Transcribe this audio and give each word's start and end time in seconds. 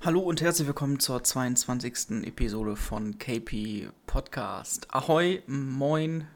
Hallo 0.00 0.20
und 0.20 0.40
herzlich 0.40 0.68
willkommen 0.68 1.00
zur 1.00 1.24
22. 1.24 2.24
Episode 2.24 2.76
von 2.76 3.18
KP 3.18 3.88
Podcast. 4.06 4.86
Ahoi, 4.94 5.42
moin 5.48 6.28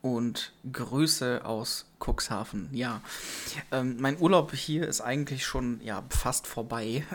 und 0.00 0.54
Grüße 0.72 1.44
aus 1.44 1.84
Cuxhaven. 2.00 2.70
Ja, 2.72 3.02
ähm, 3.70 3.98
mein 4.00 4.18
Urlaub 4.18 4.54
hier 4.54 4.88
ist 4.88 5.02
eigentlich 5.02 5.44
schon 5.44 5.78
ja, 5.82 6.04
fast 6.08 6.46
vorbei. 6.46 7.04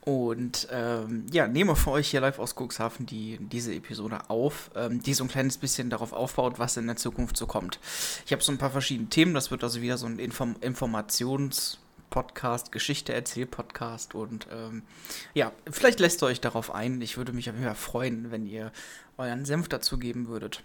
Und 0.00 0.66
ähm, 0.72 1.26
ja, 1.30 1.46
nehme 1.46 1.76
für 1.76 1.92
euch 1.92 2.10
hier 2.10 2.20
live 2.20 2.40
aus 2.40 2.56
Cuxhaven 2.56 3.06
die, 3.06 3.38
diese 3.40 3.72
Episode 3.72 4.28
auf, 4.28 4.70
ähm, 4.74 5.00
die 5.00 5.14
so 5.14 5.22
ein 5.22 5.28
kleines 5.28 5.58
bisschen 5.58 5.90
darauf 5.90 6.12
aufbaut, 6.12 6.58
was 6.58 6.76
in 6.76 6.86
der 6.86 6.96
Zukunft 6.96 7.36
so 7.36 7.46
kommt. 7.46 7.78
Ich 8.26 8.32
habe 8.32 8.42
so 8.42 8.50
ein 8.50 8.58
paar 8.58 8.72
verschiedene 8.72 9.08
Themen, 9.08 9.32
das 9.32 9.52
wird 9.52 9.62
also 9.62 9.80
wieder 9.80 9.96
so 9.96 10.06
ein 10.06 10.18
Inform 10.18 10.56
Informations- 10.60 11.78
Podcast, 12.10 12.72
Geschichte 12.72 13.12
erzähl 13.12 13.46
Podcast 13.46 14.14
und 14.14 14.46
ähm, 14.50 14.82
ja, 15.34 15.52
vielleicht 15.70 16.00
lässt 16.00 16.22
ihr 16.22 16.26
euch 16.26 16.40
darauf 16.40 16.74
ein. 16.74 17.00
Ich 17.00 17.16
würde 17.16 17.32
mich 17.32 17.48
auf 17.48 17.56
jeden 17.56 17.66
Fall 17.66 17.74
freuen, 17.74 18.30
wenn 18.30 18.46
ihr 18.46 18.72
euren 19.18 19.44
Senf 19.44 19.68
dazu 19.68 19.98
geben 19.98 20.28
würdet. 20.28 20.62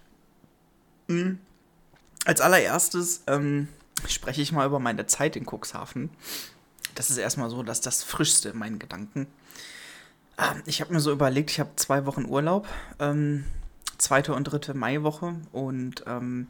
Mhm. 1.07 1.39
Als 2.25 2.41
allererstes 2.41 3.23
ähm, 3.27 3.67
spreche 4.07 4.41
ich 4.41 4.51
mal 4.51 4.67
über 4.67 4.79
meine 4.79 5.07
Zeit 5.07 5.35
in 5.35 5.45
Cuxhaven. 5.45 6.09
Das 6.95 7.09
ist 7.09 7.17
erstmal 7.17 7.49
so, 7.49 7.63
dass 7.63 7.81
das 7.81 8.03
Frischste 8.03 8.49
in 8.49 8.57
meinen 8.57 8.79
Gedanken. 8.79 9.27
Ähm, 10.37 10.61
ich 10.65 10.81
habe 10.81 10.93
mir 10.93 10.99
so 10.99 11.11
überlegt, 11.11 11.51
ich 11.51 11.59
habe 11.59 11.75
zwei 11.75 12.05
Wochen 12.05 12.25
Urlaub. 12.25 12.67
Ähm, 12.99 13.45
zweite 14.01 14.33
und 14.33 14.45
dritte 14.45 14.73
Maiwoche. 14.73 15.35
Und 15.51 16.03
ähm, 16.07 16.47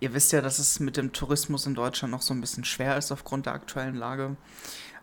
ihr 0.00 0.12
wisst 0.12 0.32
ja, 0.32 0.40
dass 0.40 0.58
es 0.58 0.80
mit 0.80 0.96
dem 0.96 1.12
Tourismus 1.12 1.66
in 1.66 1.74
Deutschland 1.74 2.12
noch 2.12 2.22
so 2.22 2.34
ein 2.34 2.40
bisschen 2.40 2.64
schwer 2.64 2.96
ist 2.98 3.12
aufgrund 3.12 3.46
der 3.46 3.54
aktuellen 3.54 3.94
Lage. 3.94 4.36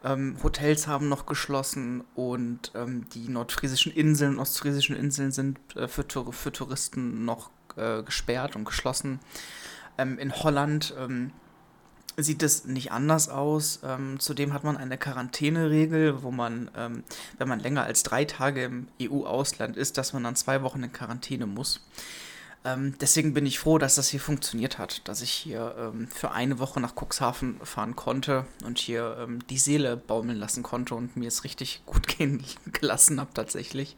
Ähm, 0.04 0.38
Hotels 0.44 0.88
haben 0.88 1.10
noch 1.10 1.26
geschlossen 1.26 2.04
und 2.14 2.72
ähm, 2.76 3.08
die 3.14 3.28
nordfriesischen 3.30 3.92
Inseln, 3.92 4.38
ostfriesischen 4.38 4.96
Inseln 4.96 5.32
sind 5.32 5.58
äh, 5.76 5.88
für, 5.88 6.06
für 6.32 6.52
Touristen 6.52 7.26
noch 7.26 7.50
äh, 7.76 8.04
gesperrt 8.04 8.56
und 8.56 8.66
geschlossen. 8.66 9.20
Ähm, 9.98 10.20
in 10.20 10.32
Holland 10.36 10.94
ähm, 11.00 11.32
sieht 12.18 12.44
es 12.44 12.66
nicht 12.66 12.92
anders 12.92 13.30
aus. 13.30 13.80
Ähm, 13.84 14.20
zudem 14.20 14.54
hat 14.54 14.64
man 14.64 14.78
eine 14.78 14.98
Quarantäneregel, 14.98 16.24
wo 16.24 16.32
man, 16.32 16.72
ähm, 16.76 17.04
wenn 17.38 17.48
man 17.48 17.60
länger 17.60 17.84
als 17.84 18.04
drei 18.04 18.26
Tage 18.26 18.64
im 18.64 18.88
EU-Ausland 19.02 19.78
ist, 19.78 19.98
dass 19.98 20.14
man 20.14 20.24
dann 20.24 20.36
zwei 20.36 20.62
Wochen 20.62 20.84
in 20.84 20.94
Quarantäne 20.94 21.46
muss. 21.46 21.82
Ähm, 22.64 22.96
deswegen 23.00 23.34
bin 23.34 23.46
ich 23.46 23.60
froh, 23.60 23.78
dass 23.78 23.96
das 23.96 24.10
hier 24.10 24.20
funktioniert 24.20 24.80
hat, 24.80 25.08
dass 25.08 25.22
ich 25.22 25.30
hier 25.30 25.76
ähm, 25.78 26.08
für 26.08 26.32
eine 26.32 26.58
Woche 26.58 26.80
nach 26.80 26.96
Cuxhaven 26.96 27.60
fahren 27.64 27.96
konnte 27.96 28.46
und 28.64 28.80
hier 28.80 29.18
ähm, 29.20 29.46
die 29.48 29.60
Seele 29.60 29.98
baumeln 29.98 30.40
lassen 30.40 30.64
konnte 30.64 30.96
und 30.96 31.16
mir 31.16 31.28
es 31.28 31.44
richtig 31.44 31.84
gut 31.86 32.08
gehen 32.18 32.44
gelassen 32.72 33.20
habe 33.20 33.34
tatsächlich. 33.34 33.96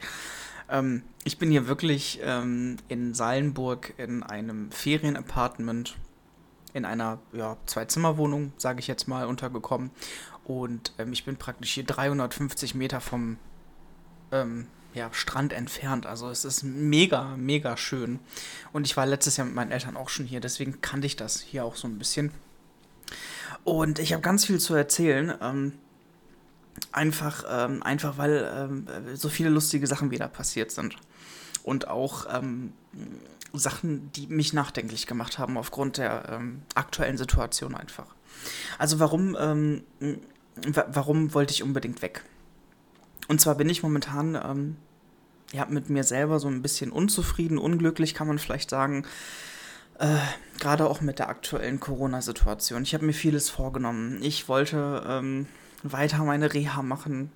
Ähm, 0.70 1.04
ich 1.24 1.38
bin 1.38 1.50
hier 1.50 1.68
wirklich 1.68 2.20
in 2.22 3.14
Salenburg 3.14 3.94
in 3.98 4.24
einem 4.24 4.72
Ferienapartment 4.72 5.98
in 6.78 6.86
einer 6.86 7.20
ja, 7.34 7.58
Zwei-Zimmer-Wohnung, 7.66 8.54
sage 8.58 8.80
ich 8.80 8.88
jetzt 8.88 9.08
mal, 9.08 9.26
untergekommen. 9.26 9.92
Und 10.46 10.94
ähm, 10.98 11.12
ich 11.12 11.26
bin 11.26 11.36
praktisch 11.36 11.74
hier 11.74 11.84
350 11.84 12.76
Meter 12.76 13.02
vom 13.02 13.38
ähm, 14.32 14.68
ja, 14.94 15.10
Strand 15.12 15.54
entfernt. 15.54 16.06
Also 16.06 16.30
es 16.30 16.46
ist 16.46 16.64
mega, 16.64 17.36
mega 17.36 17.76
schön. 17.76 18.20
Und 18.72 18.86
ich 18.86 18.96
war 18.96 19.06
letztes 19.06 19.38
Jahr 19.38 19.46
mit 19.46 19.56
meinen 19.56 19.72
Eltern 19.72 19.98
auch 19.98 20.10
schon 20.10 20.26
hier, 20.26 20.40
deswegen 20.40 20.82
kannte 20.82 21.08
ich 21.08 21.16
das 21.16 21.42
hier 21.42 21.66
auch 21.66 21.76
so 21.76 21.88
ein 21.88 21.98
bisschen. 21.98 22.32
Und 23.64 24.00
ich 24.00 24.14
habe 24.14 24.22
ganz 24.22 24.46
viel 24.46 24.60
zu 24.60 24.74
erzählen. 24.76 25.34
Ähm, 25.42 25.74
einfach, 26.92 27.44
ähm, 27.50 27.84
einfach 27.84 28.18
weil 28.18 28.50
ähm, 28.56 28.88
so 29.16 29.30
viele 29.30 29.50
lustige 29.50 29.88
Sachen 29.88 30.12
wieder 30.12 30.28
passiert 30.28 30.72
sind. 30.72 30.96
Und 31.64 31.88
auch 31.88 32.28
ähm, 32.34 32.74
Sachen, 33.54 34.12
die 34.14 34.28
mich 34.28 34.54
nachdenklich 34.54 35.08
gemacht 35.08 35.40
haben 35.40 35.58
aufgrund 35.58 35.98
der 35.98 36.30
ähm, 36.30 36.62
aktuellen 36.76 37.18
Situation 37.18 37.76
einfach. 37.76 38.08
Also 38.78 39.00
warum, 39.00 39.36
ähm, 39.40 39.84
warum 40.88 41.34
wollte 41.34 41.54
ich 41.54 41.64
unbedingt 41.64 42.02
weg? 42.02 42.24
Und 43.28 43.42
zwar 43.42 43.56
bin 43.56 43.70
ich 43.70 43.84
momentan 43.84 44.36
ähm, 44.36 44.78
ja, 45.52 45.66
mit 45.66 45.90
mir 45.90 46.04
selber 46.04 46.40
so 46.40 46.48
ein 46.48 46.62
bisschen 46.62 46.92
unzufrieden, 46.92 47.58
unglücklich, 47.58 48.14
kann 48.14 48.28
man 48.28 48.40
vielleicht 48.40 48.70
sagen. 48.70 49.06
Äh, 50.00 50.18
Gerade 50.60 50.88
auch 50.88 51.02
mit 51.02 51.20
der 51.20 51.30
aktuellen 51.30 51.80
Corona-Situation. 51.80 52.84
Ich 52.84 52.94
habe 52.94 53.06
mir 53.06 53.14
vieles 53.14 53.50
vorgenommen. 53.50 54.22
Ich 54.22 54.48
wollte 54.48 55.04
ähm, 55.08 55.48
weiter 55.84 56.24
meine 56.24 56.54
Reha 56.54 56.82
machen. 56.82 57.32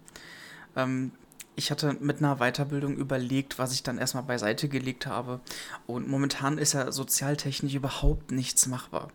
Ähm, 0.75 1.11
ich 1.55 1.71
hatte 1.71 1.97
mit 1.99 2.19
einer 2.19 2.37
Weiterbildung 2.37 2.95
überlegt, 2.95 3.59
was 3.59 3.73
ich 3.73 3.83
dann 3.83 3.97
erstmal 3.97 4.23
beiseite 4.23 4.69
gelegt 4.69 5.05
habe. 5.05 5.41
Und 5.85 6.07
momentan 6.07 6.57
ist 6.57 6.73
ja 6.73 6.91
sozialtechnisch 6.91 7.73
überhaupt 7.73 8.31
nichts 8.31 8.67
machbar. 8.67 9.09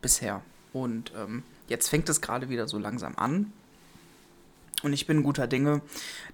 Bisher. 0.00 0.42
Und 0.72 1.12
ähm, 1.16 1.42
jetzt 1.68 1.88
fängt 1.88 2.08
es 2.08 2.20
gerade 2.20 2.48
wieder 2.48 2.68
so 2.68 2.78
langsam 2.78 3.16
an. 3.16 3.52
Und 4.82 4.92
ich 4.92 5.06
bin 5.06 5.22
guter 5.22 5.46
Dinge, 5.46 5.80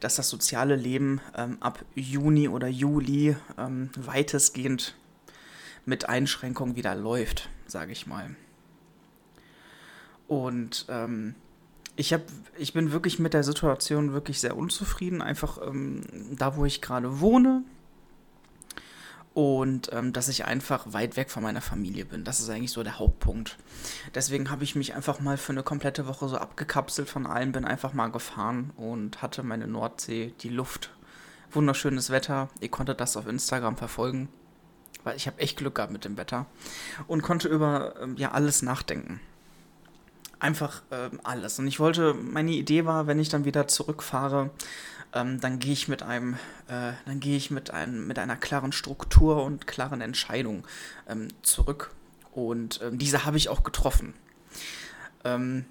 dass 0.01 0.17
das 0.17 0.29
soziale 0.29 0.77
Leben 0.77 1.21
ähm, 1.37 1.59
ab 1.61 1.85
Juni 1.95 2.49
oder 2.49 2.69
Juli 2.69 3.37
ähm, 3.59 3.91
weitestgehend 3.97 4.95
mit 5.85 6.09
Einschränkungen 6.09 6.77
wieder 6.77 6.95
läuft, 6.95 7.49
sage 7.67 7.93
ich 7.93 8.07
mal. 8.07 8.37
Und 10.29 10.87
ähm, 10.89 11.35
ich, 11.99 12.13
hab, 12.13 12.23
ich 12.57 12.73
bin 12.73 12.93
wirklich 12.93 13.19
mit 13.19 13.35
der 13.35 13.43
Situation 13.43 14.13
wirklich 14.13 14.41
sehr 14.41 14.57
unzufrieden. 14.57 15.21
Einfach 15.21 15.59
ähm, 15.67 16.03
da, 16.31 16.57
wo 16.57 16.65
ich 16.65 16.81
gerade 16.81 17.21
wohne. 17.21 17.65
Und 19.35 19.93
ähm, 19.93 20.13
dass 20.13 20.29
ich 20.29 20.45
einfach 20.45 20.93
weit 20.93 21.17
weg 21.17 21.29
von 21.29 21.43
meiner 21.43 21.61
Familie 21.61 22.05
bin. 22.05 22.23
Das 22.23 22.39
ist 22.39 22.49
eigentlich 22.51 22.71
so 22.71 22.85
der 22.85 23.01
Hauptpunkt. 23.01 23.57
Deswegen 24.15 24.51
habe 24.51 24.63
ich 24.63 24.77
mich 24.77 24.95
einfach 24.95 25.19
mal 25.19 25.37
für 25.37 25.53
eine 25.53 25.65
komplette 25.65 26.07
Woche 26.07 26.29
so 26.29 26.39
abgekapselt 26.39 27.09
von 27.09 27.27
allem, 27.27 27.53
bin 27.53 27.65
einfach 27.65 27.93
mal 27.93 28.11
gefahren 28.11 28.71
und 28.77 29.21
hatte 29.21 29.43
meine 29.43 29.67
Nordsee, 29.67 30.35
die 30.41 30.49
Luft, 30.49 30.91
wunderschönes 31.51 32.11
Wetter. 32.11 32.49
Ihr 32.61 32.71
konntet 32.71 33.01
das 33.01 33.17
auf 33.17 33.27
Instagram 33.27 33.77
verfolgen, 33.77 34.29
weil 35.05 35.17
ich 35.17 35.27
habe 35.27 35.41
echt 35.41 35.59
Glück 35.59 35.77
gehabt 35.77 35.93
mit 35.93 36.05
dem 36.05 36.17
Wetter 36.17 36.47
und 37.07 37.23
konnte 37.23 37.49
über 37.49 37.95
ähm, 38.01 38.17
ja 38.17 38.33
alles 38.33 38.63
nachdenken 38.63 39.21
einfach 40.41 40.83
ähm, 40.91 41.21
alles. 41.25 41.59
Und 41.59 41.67
ich 41.67 41.81
wollte, 41.81 42.15
meine 42.15 42.53
Idee 42.53 42.85
war, 42.85 43.07
wenn 43.07 43.19
ich 43.19 43.29
dann 43.29 43.45
wieder 43.45 43.69
zurückfahre, 43.69 44.51
ähm, 45.15 45.41
dann 45.41 45.59
gehe 45.59 45.73
ich 45.73 45.89
mit 45.89 46.03
einem, 46.03 46.35
äh, 46.69 46.93
dann 47.07 47.21
gehe 47.21 47.37
ich 47.37 47.51
mit 47.51 47.71
einem, 47.71 48.07
mit 48.07 48.19
einer 48.19 48.37
klaren 48.37 48.73
Struktur 48.73 49.43
und 49.45 49.67
klaren 49.67 50.01
Entscheidung 50.01 50.67
ähm, 51.09 51.29
zurück. 51.43 51.91
Und 52.33 52.81
ähm, 52.83 52.99
diese 52.99 53.25
habe 53.25 53.37
ich 53.37 53.49
auch 53.49 53.63
getroffen. 53.63 54.15
Ähm, 55.25 55.65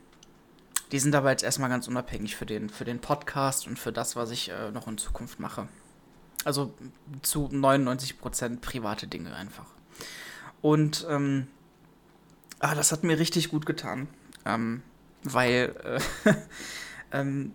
die 0.91 0.99
sind 0.99 1.15
aber 1.15 1.31
jetzt 1.31 1.43
erstmal 1.43 1.69
ganz 1.69 1.87
unabhängig 1.87 2.35
für 2.35 2.45
den, 2.45 2.69
für 2.69 2.85
den 2.85 2.99
Podcast 2.99 3.67
und 3.67 3.77
für 3.77 3.91
das, 3.91 4.15
was 4.15 4.31
ich 4.31 4.49
äh, 4.49 4.71
noch 4.71 4.87
in 4.87 4.97
Zukunft 4.97 5.39
mache. 5.39 5.67
Also 6.45 6.73
zu 7.21 7.47
99% 7.47 8.61
private 8.61 9.07
Dinge 9.07 9.35
einfach. 9.35 9.65
Und 10.61 11.05
ähm, 11.09 11.47
ah, 12.59 12.73
das 12.73 12.91
hat 12.91 13.03
mir 13.03 13.19
richtig 13.19 13.49
gut 13.49 13.65
getan. 13.65 14.07
Ähm, 14.47 14.81
weil 15.23 15.99
äh, 16.25 16.33
ähm, 17.11 17.51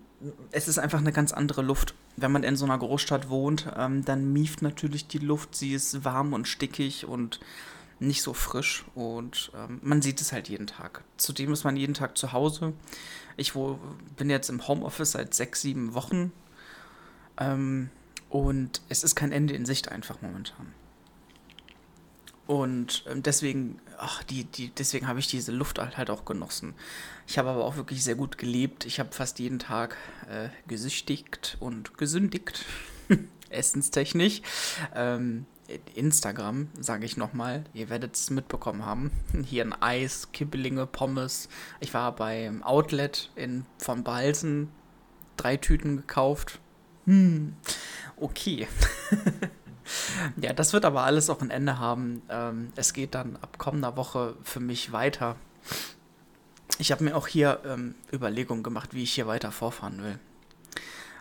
es 0.50 0.68
ist 0.68 0.78
einfach 0.78 1.00
eine 1.00 1.12
ganz 1.12 1.32
andere 1.32 1.62
Luft. 1.62 1.94
Wenn 2.16 2.32
man 2.32 2.44
in 2.44 2.56
so 2.56 2.64
einer 2.64 2.78
Großstadt 2.78 3.30
wohnt, 3.30 3.72
ähm, 3.76 4.04
dann 4.04 4.32
mieft 4.32 4.62
natürlich 4.62 5.08
die 5.08 5.18
Luft. 5.18 5.54
Sie 5.54 5.72
ist 5.72 6.04
warm 6.04 6.32
und 6.32 6.46
stickig 6.46 7.06
und 7.06 7.40
nicht 7.98 8.22
so 8.22 8.34
frisch. 8.34 8.84
Und 8.94 9.50
ähm, 9.56 9.80
man 9.82 10.02
sieht 10.02 10.20
es 10.20 10.32
halt 10.32 10.48
jeden 10.48 10.66
Tag. 10.66 11.02
Zudem 11.16 11.52
ist 11.52 11.64
man 11.64 11.76
jeden 11.76 11.94
Tag 11.94 12.18
zu 12.18 12.32
Hause. 12.32 12.74
Ich 13.36 13.54
wo, 13.54 13.78
bin 14.16 14.28
jetzt 14.28 14.50
im 14.50 14.66
Homeoffice 14.68 15.12
seit 15.12 15.34
sechs, 15.34 15.62
sieben 15.62 15.94
Wochen. 15.94 16.32
Ähm, 17.38 17.90
und 18.28 18.82
es 18.88 19.04
ist 19.04 19.14
kein 19.14 19.32
Ende 19.32 19.54
in 19.54 19.64
Sicht 19.64 19.90
einfach 19.90 20.20
momentan. 20.20 20.74
Und 22.52 23.04
ähm, 23.08 23.22
deswegen, 23.22 23.80
ach, 23.96 24.22
die, 24.24 24.44
die, 24.44 24.68
deswegen 24.68 25.08
habe 25.08 25.18
ich 25.18 25.26
diese 25.26 25.52
Luft 25.52 25.78
halt, 25.78 25.96
halt 25.96 26.10
auch 26.10 26.26
genossen. 26.26 26.74
Ich 27.26 27.38
habe 27.38 27.48
aber 27.48 27.64
auch 27.64 27.76
wirklich 27.76 28.04
sehr 28.04 28.14
gut 28.14 28.36
gelebt. 28.36 28.84
Ich 28.84 29.00
habe 29.00 29.10
fast 29.10 29.38
jeden 29.38 29.58
Tag 29.58 29.96
äh, 30.28 30.50
gesüchtigt 30.68 31.56
und 31.60 31.96
gesündigt, 31.96 32.66
essenstechnisch. 33.48 34.42
Ähm, 34.94 35.46
Instagram, 35.94 36.68
sage 36.78 37.06
ich 37.06 37.16
nochmal, 37.16 37.64
ihr 37.72 37.88
werdet 37.88 38.16
es 38.16 38.28
mitbekommen 38.28 38.84
haben. 38.84 39.12
Hier 39.46 39.64
ein 39.64 39.72
Eis, 39.72 40.30
Kibbelinge, 40.32 40.86
Pommes. 40.86 41.48
Ich 41.80 41.94
war 41.94 42.14
beim 42.14 42.62
Outlet 42.62 43.30
in, 43.34 43.64
von 43.78 44.04
Balsen, 44.04 44.68
drei 45.38 45.56
Tüten 45.56 45.96
gekauft. 45.96 46.60
Hm, 47.06 47.56
okay. 48.18 48.68
Ja, 50.40 50.52
das 50.52 50.72
wird 50.72 50.84
aber 50.84 51.02
alles 51.02 51.30
auch 51.30 51.40
ein 51.40 51.50
Ende 51.50 51.78
haben. 51.78 52.22
Ähm, 52.28 52.72
es 52.76 52.92
geht 52.92 53.14
dann 53.14 53.36
ab 53.36 53.58
kommender 53.58 53.96
Woche 53.96 54.36
für 54.42 54.60
mich 54.60 54.92
weiter. 54.92 55.36
Ich 56.78 56.90
habe 56.92 57.04
mir 57.04 57.16
auch 57.16 57.26
hier 57.26 57.60
ähm, 57.64 57.94
Überlegungen 58.12 58.62
gemacht, 58.62 58.94
wie 58.94 59.02
ich 59.02 59.12
hier 59.12 59.26
weiter 59.26 59.52
vorfahren 59.52 60.02
will. 60.02 60.18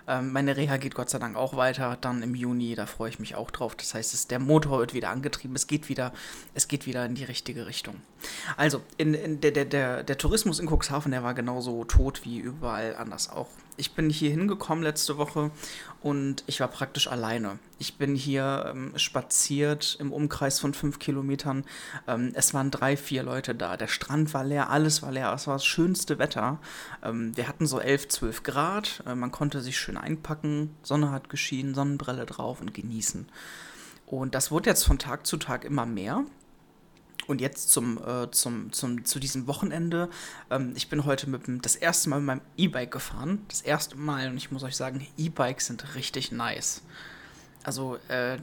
Ähm, 0.07 0.31
meine 0.31 0.57
Reha 0.57 0.77
geht 0.77 0.95
Gott 0.95 1.09
sei 1.09 1.19
Dank 1.19 1.35
auch 1.35 1.55
weiter, 1.55 1.97
dann 1.99 2.23
im 2.23 2.35
Juni, 2.35 2.75
da 2.75 2.85
freue 2.85 3.09
ich 3.09 3.19
mich 3.19 3.35
auch 3.35 3.51
drauf. 3.51 3.75
Das 3.75 3.93
heißt, 3.93 4.13
es, 4.13 4.27
der 4.27 4.39
Motor 4.39 4.79
wird 4.79 4.93
wieder 4.93 5.09
angetrieben, 5.09 5.55
es 5.55 5.67
geht 5.67 5.89
wieder, 5.89 6.13
es 6.53 6.67
geht 6.67 6.85
wieder 6.85 7.05
in 7.05 7.15
die 7.15 7.23
richtige 7.23 7.65
Richtung. 7.65 7.95
Also, 8.57 8.81
in, 8.97 9.13
in 9.13 9.41
der, 9.41 9.51
der, 9.51 9.65
der, 9.65 10.03
der 10.03 10.17
Tourismus 10.17 10.59
in 10.59 10.67
Cuxhaven, 10.67 11.11
der 11.11 11.23
war 11.23 11.33
genauso 11.33 11.83
tot 11.85 12.21
wie 12.23 12.39
überall 12.39 12.95
anders 12.95 13.29
auch. 13.29 13.47
Ich 13.77 13.93
bin 13.93 14.09
hier 14.09 14.29
hingekommen 14.29 14.83
letzte 14.83 15.17
Woche 15.17 15.49
und 16.01 16.43
ich 16.45 16.59
war 16.59 16.67
praktisch 16.67 17.07
alleine. 17.07 17.57
Ich 17.79 17.97
bin 17.97 18.15
hier 18.15 18.65
ähm, 18.67 18.93
spaziert 18.95 19.97
im 19.99 20.11
Umkreis 20.11 20.59
von 20.59 20.73
fünf 20.73 20.99
Kilometern. 20.99 21.63
Ähm, 22.07 22.31
es 22.35 22.53
waren 22.53 22.69
drei, 22.69 22.97
vier 22.97 23.23
Leute 23.23 23.55
da. 23.55 23.77
Der 23.77 23.87
Strand 23.87 24.33
war 24.33 24.43
leer, 24.43 24.69
alles 24.69 25.01
war 25.01 25.11
leer. 25.11 25.33
Es 25.33 25.47
war 25.47 25.55
das 25.55 25.65
schönste 25.65 26.19
Wetter. 26.19 26.59
Ähm, 27.03 27.35
wir 27.35 27.47
hatten 27.47 27.65
so 27.65 27.79
11, 27.79 28.09
12 28.09 28.43
Grad. 28.43 29.03
Äh, 29.07 29.15
man 29.15 29.31
konnte 29.31 29.61
sich 29.61 29.79
schön 29.79 29.90
einpacken. 29.97 30.75
Sonne 30.83 31.11
hat 31.11 31.29
geschienen, 31.29 31.73
Sonnenbrille 31.73 32.25
drauf 32.25 32.61
und 32.61 32.73
genießen. 32.73 33.27
Und 34.05 34.35
das 34.35 34.51
wurde 34.51 34.69
jetzt 34.69 34.83
von 34.83 34.99
Tag 34.99 35.25
zu 35.25 35.37
Tag 35.37 35.63
immer 35.63 35.85
mehr. 35.85 36.25
Und 37.27 37.39
jetzt 37.39 37.69
zum, 37.69 37.97
äh, 37.97 38.29
zum, 38.31 38.73
zum, 38.73 39.05
zu 39.05 39.19
diesem 39.19 39.47
Wochenende. 39.47 40.09
Ähm, 40.49 40.73
ich 40.75 40.89
bin 40.89 41.05
heute 41.05 41.29
mit 41.29 41.47
dem, 41.47 41.61
das 41.61 41.75
erste 41.75 42.09
Mal 42.09 42.17
mit 42.17 42.25
meinem 42.25 42.41
E-Bike 42.57 42.91
gefahren. 42.91 43.45
Das 43.47 43.61
erste 43.61 43.95
Mal. 43.95 44.29
Und 44.29 44.37
ich 44.37 44.51
muss 44.51 44.63
euch 44.63 44.75
sagen, 44.75 45.07
E-Bikes 45.17 45.67
sind 45.67 45.95
richtig 45.95 46.31
nice. 46.31 46.81
Also, 47.63 47.97
äh, 48.07 48.37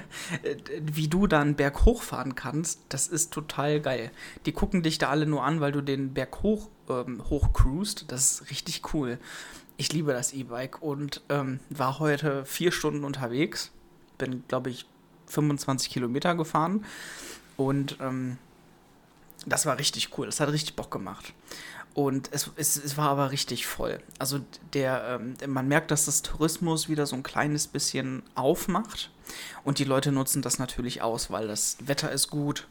wie 0.80 1.08
du 1.08 1.26
da 1.26 1.40
einen 1.40 1.56
Berg 1.56 1.84
hochfahren 1.84 2.36
kannst, 2.36 2.80
das 2.88 3.08
ist 3.08 3.32
total 3.32 3.80
geil. 3.80 4.10
Die 4.46 4.52
gucken 4.52 4.82
dich 4.82 4.98
da 4.98 5.08
alle 5.08 5.26
nur 5.26 5.42
an, 5.44 5.60
weil 5.60 5.72
du 5.72 5.80
den 5.80 6.14
Berg 6.14 6.42
hoch, 6.42 6.68
ähm, 6.88 7.22
hochcruist. 7.28 8.06
Das 8.08 8.40
ist 8.40 8.50
richtig 8.50 8.94
cool. 8.94 9.18
Ich 9.76 9.92
liebe 9.92 10.12
das 10.12 10.32
E-Bike 10.32 10.80
und 10.80 11.20
ähm, 11.28 11.60
war 11.68 11.98
heute 11.98 12.44
vier 12.46 12.72
Stunden 12.72 13.04
unterwegs. 13.04 13.70
Bin, 14.16 14.44
glaube 14.48 14.70
ich, 14.70 14.86
25 15.26 15.90
Kilometer 15.90 16.34
gefahren. 16.34 16.84
Und 17.56 17.98
ähm, 18.00 18.38
das 19.44 19.66
war 19.66 19.78
richtig 19.78 20.16
cool. 20.16 20.26
Das 20.26 20.40
hat 20.40 20.50
richtig 20.50 20.76
Bock 20.76 20.90
gemacht. 20.90 21.34
Und 21.92 22.30
es, 22.32 22.50
es, 22.56 22.76
es 22.76 22.96
war 22.96 23.10
aber 23.10 23.30
richtig 23.30 23.66
voll. 23.66 24.00
Also 24.18 24.40
der, 24.72 25.20
ähm, 25.20 25.34
man 25.52 25.68
merkt, 25.68 25.90
dass 25.90 26.06
das 26.06 26.22
Tourismus 26.22 26.88
wieder 26.88 27.06
so 27.06 27.16
ein 27.16 27.22
kleines 27.22 27.66
bisschen 27.66 28.22
aufmacht. 28.34 29.10
Und 29.64 29.78
die 29.78 29.84
Leute 29.84 30.12
nutzen 30.12 30.42
das 30.42 30.58
natürlich 30.58 31.02
aus, 31.02 31.30
weil 31.30 31.48
das 31.48 31.76
Wetter 31.80 32.12
ist 32.12 32.28
gut 32.28 32.66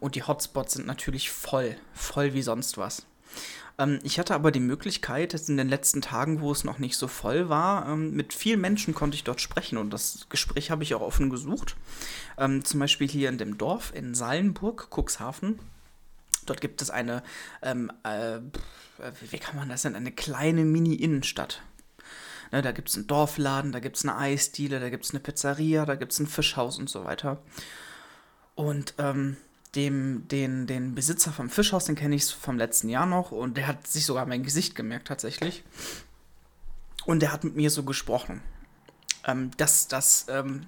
und 0.00 0.14
die 0.14 0.22
Hotspots 0.22 0.74
sind 0.74 0.86
natürlich 0.86 1.30
voll. 1.30 1.76
Voll 1.94 2.32
wie 2.32 2.42
sonst 2.42 2.78
was. 2.78 3.06
Ähm, 3.80 3.98
ich 4.02 4.18
hatte 4.18 4.34
aber 4.34 4.52
die 4.52 4.60
Möglichkeit, 4.60 5.32
jetzt 5.32 5.48
in 5.48 5.56
den 5.56 5.68
letzten 5.68 6.02
Tagen, 6.02 6.40
wo 6.40 6.52
es 6.52 6.62
noch 6.62 6.78
nicht 6.78 6.96
so 6.96 7.08
voll 7.08 7.48
war, 7.48 7.88
ähm, 7.88 8.12
mit 8.12 8.34
vielen 8.34 8.60
Menschen 8.60 8.94
konnte 8.94 9.16
ich 9.16 9.24
dort 9.24 9.40
sprechen 9.40 9.78
und 9.78 9.90
das 9.90 10.26
Gespräch 10.28 10.70
habe 10.70 10.82
ich 10.82 10.94
auch 10.94 11.00
offen 11.00 11.30
gesucht. 11.30 11.76
Ähm, 12.38 12.64
zum 12.64 12.78
Beispiel 12.78 13.08
hier 13.08 13.30
in 13.30 13.38
dem 13.38 13.58
Dorf 13.58 13.92
in 13.94 14.14
Salenburg, 14.14 14.88
Cuxhaven. 14.94 15.58
Dort 16.46 16.60
gibt 16.60 16.82
es 16.82 16.90
eine, 16.90 17.22
ähm, 17.62 17.90
äh, 18.02 18.40
wie 19.30 19.38
kann 19.38 19.56
man 19.56 19.68
das 19.68 19.84
nennen, 19.84 19.96
eine 19.96 20.12
kleine 20.12 20.64
Mini-Innenstadt. 20.64 21.62
Ne, 22.52 22.62
da 22.62 22.72
gibt 22.72 22.88
es 22.88 22.96
einen 22.96 23.06
Dorfladen, 23.06 23.72
da 23.72 23.78
gibt 23.78 23.96
es 23.96 24.04
eine 24.04 24.16
Eisdiele, 24.16 24.80
da 24.80 24.90
gibt 24.90 25.04
es 25.04 25.10
eine 25.12 25.20
Pizzeria, 25.20 25.86
da 25.86 25.94
gibt 25.94 26.12
es 26.12 26.18
ein 26.18 26.26
Fischhaus 26.26 26.78
und 26.78 26.90
so 26.90 27.04
weiter. 27.04 27.40
Und 28.56 28.94
ähm, 28.98 29.36
dem, 29.74 30.26
den, 30.28 30.66
den 30.66 30.94
Besitzer 30.94 31.32
vom 31.32 31.48
Fischhaus, 31.48 31.84
den 31.84 31.94
kenne 31.94 32.16
ich 32.16 32.26
vom 32.26 32.58
letzten 32.58 32.88
Jahr 32.88 33.06
noch 33.06 33.30
und 33.30 33.56
der 33.56 33.66
hat 33.66 33.86
sich 33.86 34.04
sogar 34.04 34.26
mein 34.26 34.42
Gesicht 34.42 34.74
gemerkt 34.74 35.08
tatsächlich. 35.08 35.64
Und 37.06 37.20
der 37.20 37.32
hat 37.32 37.44
mit 37.44 37.56
mir 37.56 37.70
so 37.70 37.84
gesprochen, 37.84 38.42
ähm, 39.26 39.50
dass 39.56 39.88
das 39.88 40.26
ähm, 40.28 40.66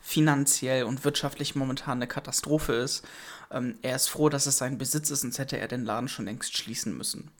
finanziell 0.00 0.84
und 0.84 1.04
wirtschaftlich 1.04 1.54
momentan 1.54 1.98
eine 1.98 2.06
Katastrophe 2.06 2.74
ist. 2.74 3.06
Ähm, 3.50 3.78
er 3.82 3.96
ist 3.96 4.08
froh, 4.08 4.28
dass 4.28 4.46
es 4.46 4.58
sein 4.58 4.78
Besitz 4.78 5.10
ist, 5.10 5.22
sonst 5.22 5.38
hätte 5.38 5.58
er 5.58 5.68
den 5.68 5.84
Laden 5.84 6.08
schon 6.08 6.26
längst 6.26 6.56
schließen 6.56 6.96
müssen. 6.96 7.30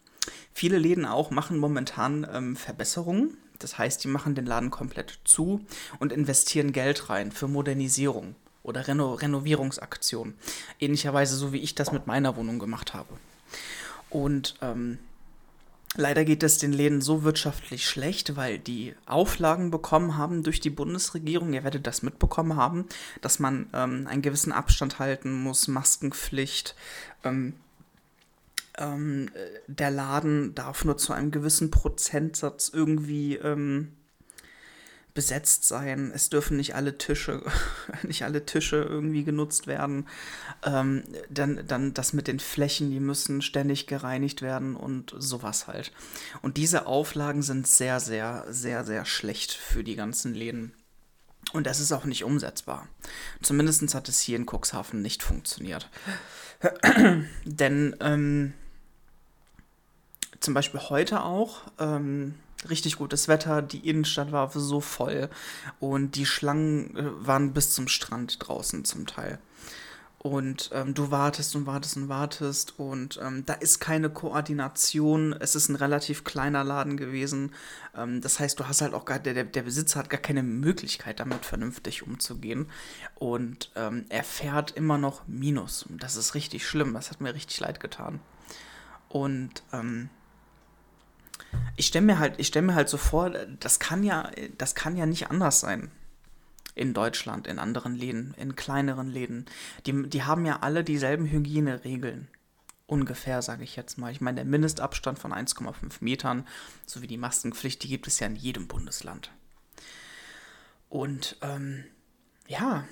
Viele 0.55 0.79
Läden 0.79 1.05
auch 1.05 1.31
machen 1.31 1.59
momentan 1.59 2.27
ähm, 2.33 2.57
Verbesserungen. 2.57 3.37
Das 3.59 3.79
heißt, 3.79 4.03
die 4.03 4.09
machen 4.09 4.35
den 4.35 4.47
Laden 4.47 4.71
komplett 4.71 5.21
zu 5.25 5.65
und 6.01 6.13
investieren 6.13 6.73
Geld 6.73 7.11
rein 7.11 7.31
für 7.31 7.49
Modernisierung 7.49 8.35
oder 8.63 8.87
Reno 8.87 9.15
Renovierungsaktion. 9.15 10.35
Ähnlicherweise 10.79 11.37
so 11.37 11.53
wie 11.53 11.59
ich 11.59 11.75
das 11.75 11.93
mit 11.93 12.07
meiner 12.07 12.37
Wohnung 12.37 12.59
gemacht 12.59 12.95
habe. 12.95 13.09
Und 14.11 14.57
ähm, 14.61 14.99
leider 15.97 16.25
geht 16.25 16.43
es 16.43 16.59
den 16.59 16.73
Läden 16.73 17.01
so 17.01 17.25
wirtschaftlich 17.25 17.87
schlecht, 17.87 18.37
weil 18.37 18.59
die 18.59 18.95
Auflagen 19.07 19.71
bekommen 19.71 20.17
haben 20.17 20.43
durch 20.43 20.61
die 20.61 20.71
Bundesregierung. 20.71 21.53
Ihr 21.53 21.65
werdet 21.65 21.87
das 21.87 22.03
mitbekommen 22.03 22.57
haben, 22.57 22.87
dass 23.21 23.39
man 23.39 23.69
ähm, 23.73 24.07
einen 24.07 24.23
gewissen 24.23 24.53
Abstand 24.53 24.99
halten 24.99 25.33
muss, 25.43 25.69
Maskenpflicht. 25.69 26.75
Ähm, 27.25 27.55
ähm 28.79 29.31
der 29.67 29.91
Laden 29.91 30.55
darf 30.55 30.85
nur 30.85 30.99
zu 30.99 31.13
einem 31.13 31.31
gewissen 31.31 31.71
Prozentsatz 31.71 32.71
irgendwie 32.73 33.37
ähm, 33.37 33.93
besetzt 35.15 35.65
sein. 35.65 36.11
Es 36.15 36.31
dürfen 36.31 36.57
nicht 36.57 36.75
alle 36.75 36.99
Tische, 36.99 37.43
nicht 38.03 38.25
alle 38.25 38.47
Tische 38.47 38.77
irgendwie 38.77 39.25
genutzt 39.25 39.67
werden. 39.67 40.09
Ähm, 40.65 41.05
dann, 41.29 41.67
dann 41.67 41.95
das 41.95 42.13
mit 42.13 42.29
den 42.29 42.41
Flächen, 42.41 42.91
die 42.91 43.01
müssen 43.01 43.43
ständig 43.43 43.87
gereinigt 43.87 44.43
werden 44.43 44.77
und 44.77 45.15
sowas 45.19 45.67
halt. 45.67 45.93
Und 46.41 46.57
diese 46.57 46.87
Auflagen 46.87 47.43
sind 47.43 47.67
sehr, 47.67 48.01
sehr, 48.01 48.47
sehr, 48.49 48.85
sehr 48.85 49.05
schlecht 49.05 49.53
für 49.53 49.85
die 49.85 49.97
ganzen 49.97 50.35
Läden. 50.35 50.73
Und 51.53 51.67
das 51.67 51.81
ist 51.81 51.93
auch 51.93 52.05
nicht 52.05 52.25
umsetzbar. 52.25 52.89
Zumindest 53.43 53.95
hat 53.95 54.09
es 54.09 54.21
hier 54.21 54.37
in 54.37 54.47
Cuxhaven 54.47 55.03
nicht 55.03 55.23
funktioniert. 55.23 55.91
Denn 57.45 57.97
ähm, 58.01 58.55
zum 60.41 60.55
Beispiel 60.55 60.81
heute 60.81 61.23
auch, 61.23 61.63
ähm, 61.79 62.35
richtig 62.69 62.97
gutes 62.97 63.29
Wetter, 63.29 63.63
die 63.63 63.89
Innenstadt 63.89 64.33
war 64.33 64.51
so 64.51 64.81
voll 64.81 65.29
und 65.81 66.17
die 66.17 66.27
Schlangen 66.27 66.97
äh, 66.97 67.27
waren 67.27 67.53
bis 67.53 67.75
zum 67.75 67.89
Strand 67.89 68.37
draußen 68.41 68.85
zum 68.85 69.07
Teil. 69.07 69.39
Und 70.23 70.71
ähm, 70.73 70.95
du 70.95 71.11
wartest 71.11 71.57
und 71.57 71.67
wartest 71.67 71.97
und 71.97 72.09
wartest 72.09 72.79
und 72.79 73.19
ähm, 73.21 73.45
da 73.45 73.55
ist 73.55 73.81
keine 73.81 74.09
Koordination. 74.09 75.33
Es 75.33 75.57
ist 75.57 75.69
ein 75.69 75.75
relativ 75.75 76.23
kleiner 76.23 76.63
Laden 76.63 76.97
gewesen. 76.97 77.51
Ähm, 77.97 78.21
das 78.21 78.39
heißt, 78.39 78.61
du 78.61 78.69
hast 78.69 78.83
halt 78.83 78.95
auch 78.95 79.05
gar, 79.05 79.19
der, 79.19 79.43
der 79.43 79.63
Besitzer 79.63 79.99
hat 79.99 80.11
gar 80.11 80.21
keine 80.21 80.45
Möglichkeit, 80.45 81.19
damit 81.19 81.45
vernünftig 81.45 82.05
umzugehen. 82.05 82.71
Und 83.17 83.73
ähm, 83.75 84.05
er 84.11 84.23
fährt 84.23 84.71
immer 84.71 84.97
noch 84.97 85.27
Minus. 85.27 85.87
Das 85.91 86.15
ist 86.15 86.37
richtig 86.37 86.69
schlimm. 86.69 86.95
Das 86.95 87.11
hat 87.11 87.21
mir 87.21 87.35
richtig 87.35 87.59
leid 87.59 87.81
getan. 87.81 88.21
Und 89.09 89.65
ähm, 89.73 90.09
ich 91.77 91.87
stelle 91.87 92.07
mir 92.07 92.19
halt, 92.19 92.39
ich 92.39 92.49
stelle 92.49 92.67
mir 92.67 92.75
halt 92.75 92.89
so 92.89 92.97
vor, 92.97 93.31
das 93.31 93.79
kann 93.79 94.05
ja, 94.05 94.31
das 94.59 94.75
kann 94.75 94.97
ja 94.97 95.07
nicht 95.07 95.31
anders 95.31 95.61
sein. 95.61 95.91
In 96.75 96.95
Deutschland, 96.95 97.47
in 97.47 97.59
anderen 97.59 97.95
Läden, 97.95 98.35
in 98.39 98.57
kleineren 98.57 99.09
Läden. 99.09 99.45
Die, 99.85 100.09
die 100.09 100.23
haben 100.23 100.47
ja 100.47 100.61
alle 100.61 100.85
dieselben 100.85 101.27
Hygieneregeln. 101.27 102.29
Ungefähr, 102.87 103.43
sage 103.43 103.65
ich 103.65 103.77
jetzt 103.77 103.99
mal. 103.99 104.11
Ich 104.11 104.21
meine, 104.21 104.37
der 104.37 104.45
Mindestabstand 104.45 105.19
von 105.19 105.33
1,5 105.33 105.97
Metern 106.01 106.47
sowie 106.87 107.07
die 107.07 107.19
Maskenpflicht, 107.19 107.83
die 107.83 107.89
gibt 107.89 108.07
es 108.07 108.21
ja 108.21 108.27
in 108.27 108.37
jedem 108.37 108.69
Bundesland. 108.69 109.31
Und 110.89 111.37
ähm, 111.43 111.85
ja, 112.49 112.85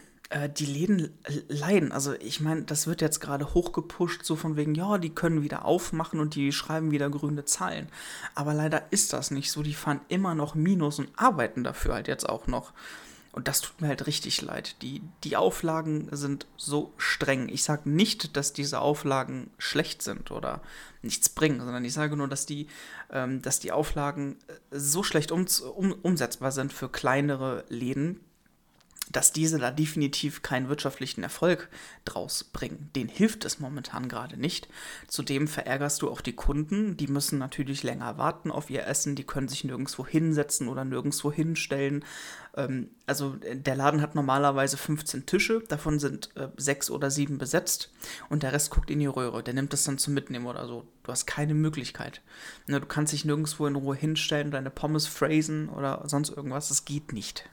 die 0.57 0.67
Läden 0.67 1.19
leiden. 1.49 1.91
Also 1.91 2.15
ich 2.15 2.41
meine, 2.41 2.63
das 2.63 2.87
wird 2.87 3.01
jetzt 3.01 3.21
gerade 3.21 3.53
hochgepusht, 3.53 4.25
so 4.25 4.37
von 4.37 4.57
wegen, 4.57 4.75
ja, 4.77 4.99
die 4.99 5.11
können 5.11 5.43
wieder 5.43 5.65
aufmachen 5.65 6.21
und 6.21 6.37
die 6.37 6.53
schreiben 6.53 6.93
wieder 6.93 7.11
grüne 7.11 7.45
Zahlen. 7.45 7.89
Aber 8.37 8.55
leider 8.55 8.85
ist 8.91 9.13
das 9.13 9.33
nicht 9.33 9.51
so. 9.51 9.63
Die 9.63 9.75
fahren 9.75 10.01
immer 10.09 10.37
noch 10.37 10.55
Minus 10.55 11.01
und 11.01 11.09
arbeiten 11.17 11.65
dafür 11.65 11.95
halt 11.95 12.07
jetzt 12.07 12.29
auch 12.29 12.47
noch. 12.47 12.73
Und 13.33 13.47
das 13.47 13.61
tut 13.61 13.81
mir 13.81 13.89
halt 13.89 14.07
richtig 14.07 14.43
leid. 14.43 14.77
Die, 14.83 15.03
die 15.23 15.37
Auflagen 15.37 16.09
sind 16.11 16.47
so 16.57 16.93
streng. 16.97 17.49
Ich 17.49 17.63
sage 17.63 17.89
nicht, 17.89 18.37
dass 18.37 18.53
diese 18.53 18.81
Auflagen 18.81 19.51
schlecht 19.59 20.03
sind 20.03 20.33
oder 20.33 20.61
nichts 21.03 21.29
bringen, 21.29 21.61
sondern 21.61 21.85
ich 21.85 21.93
sage 21.93 22.17
nur, 22.17 22.27
dass 22.27 22.45
die, 22.47 22.67
ähm, 23.13 23.41
dass 23.43 23.61
die 23.61 23.71
Auflagen 23.71 24.37
so 24.71 25.03
schlecht 25.05 25.31
um, 25.31 25.47
um, 25.77 25.93
umsetzbar 25.93 26.51
sind 26.51 26.73
für 26.73 26.89
kleinere 26.89 27.65
Läden, 27.69 28.21
dass 29.13 29.33
diese 29.33 29.59
da 29.59 29.71
definitiv 29.71 30.43
keinen 30.43 30.69
wirtschaftlichen 30.69 31.23
Erfolg 31.23 31.69
draus 32.05 32.45
bringen. 32.45 32.91
Den 32.95 33.09
hilft 33.09 33.45
es 33.45 33.59
momentan 33.59 34.09
gerade 34.09 34.37
nicht. 34.37 34.69
Zudem 35.09 35.49
verärgerst 35.49 36.03
du 36.03 36.11
auch 36.11 36.21
die 36.21 36.35
Kunden, 36.35 36.97
die 36.97 37.09
müssen 37.09 37.39
natürlich 37.39 37.83
länger 37.83 38.19
warten 38.19 38.51
auf 38.51 38.71
ihr 38.71 38.87
Essen, 38.87 39.17
die 39.17 39.25
können 39.25 39.49
sich 39.49 39.65
nirgendwo 39.65 40.07
hinsetzen 40.07 40.69
oder 40.69 40.85
nirgendwo 40.85 41.33
hinstellen. 41.33 42.05
Ähm, 42.57 42.91
also 43.07 43.37
der 43.37 43.77
Laden 43.77 44.01
hat 44.01 44.15
normalerweise 44.15 44.77
15 44.77 45.27
Tische, 45.27 45.63
davon 45.69 45.99
sind 45.99 46.31
äh, 46.37 46.49
sechs 46.57 46.91
oder 46.91 47.11
sieben 47.11 47.39
besetzt 47.39 47.93
und 48.29 48.43
der 48.43 48.53
Rest 48.53 48.71
guckt 48.71 48.91
in 48.91 49.01
die 49.01 49.07
Röhre. 49.07 49.43
Der 49.43 49.55
nimmt 49.55 49.73
das 49.73 49.85
dann 49.85 49.99
zum 49.99 50.15
Mitnehmen 50.15 50.47
oder 50.47 50.67
so. 50.67 50.87
Du 51.03 51.11
hast 51.11 51.27
keine 51.27 51.55
Möglichkeit. 51.55 52.23
Ne, 52.67 52.81
du 52.81 52.87
kannst 52.87 53.13
dich 53.13 53.25
nirgendwo 53.25 53.67
in 53.67 53.77
Ruhe 53.77 53.97
hinstellen, 53.97 54.53
deine 54.53 54.71
Pommes 54.71 55.07
phrasen 55.07 55.69
oder 55.69 56.05
sonst 56.07 56.31
irgendwas. 56.31 56.69
Das 56.69 56.85
geht 56.85 57.13
nicht. 57.13 57.49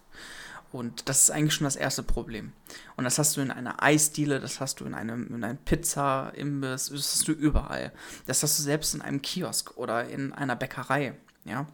Und 0.77 1.09
das 1.09 1.23
ist 1.23 1.31
eigentlich 1.31 1.55
schon 1.55 1.65
das 1.65 1.75
erste 1.75 2.03
Problem. 2.03 2.53
Und 2.97 3.03
das 3.03 3.17
hast 3.17 3.35
du 3.35 3.41
in 3.41 3.49
einer 3.49 3.81
Eisdiele, 3.81 4.39
das 4.39 4.59
hast 4.59 4.79
du 4.79 4.85
in 4.85 4.93
einem, 4.93 5.25
in 5.33 5.43
einem 5.43 5.57
Pizza-Imbiss, 5.57 6.89
das 6.89 7.15
hast 7.15 7.27
du 7.27 7.31
überall. 7.31 7.91
Das 8.27 8.43
hast 8.43 8.59
du 8.59 8.63
selbst 8.63 8.93
in 8.93 9.01
einem 9.01 9.23
Kiosk 9.23 9.75
oder 9.75 10.07
in 10.07 10.33
einer 10.33 10.55
Bäckerei. 10.55 11.15
Ja? 11.45 11.65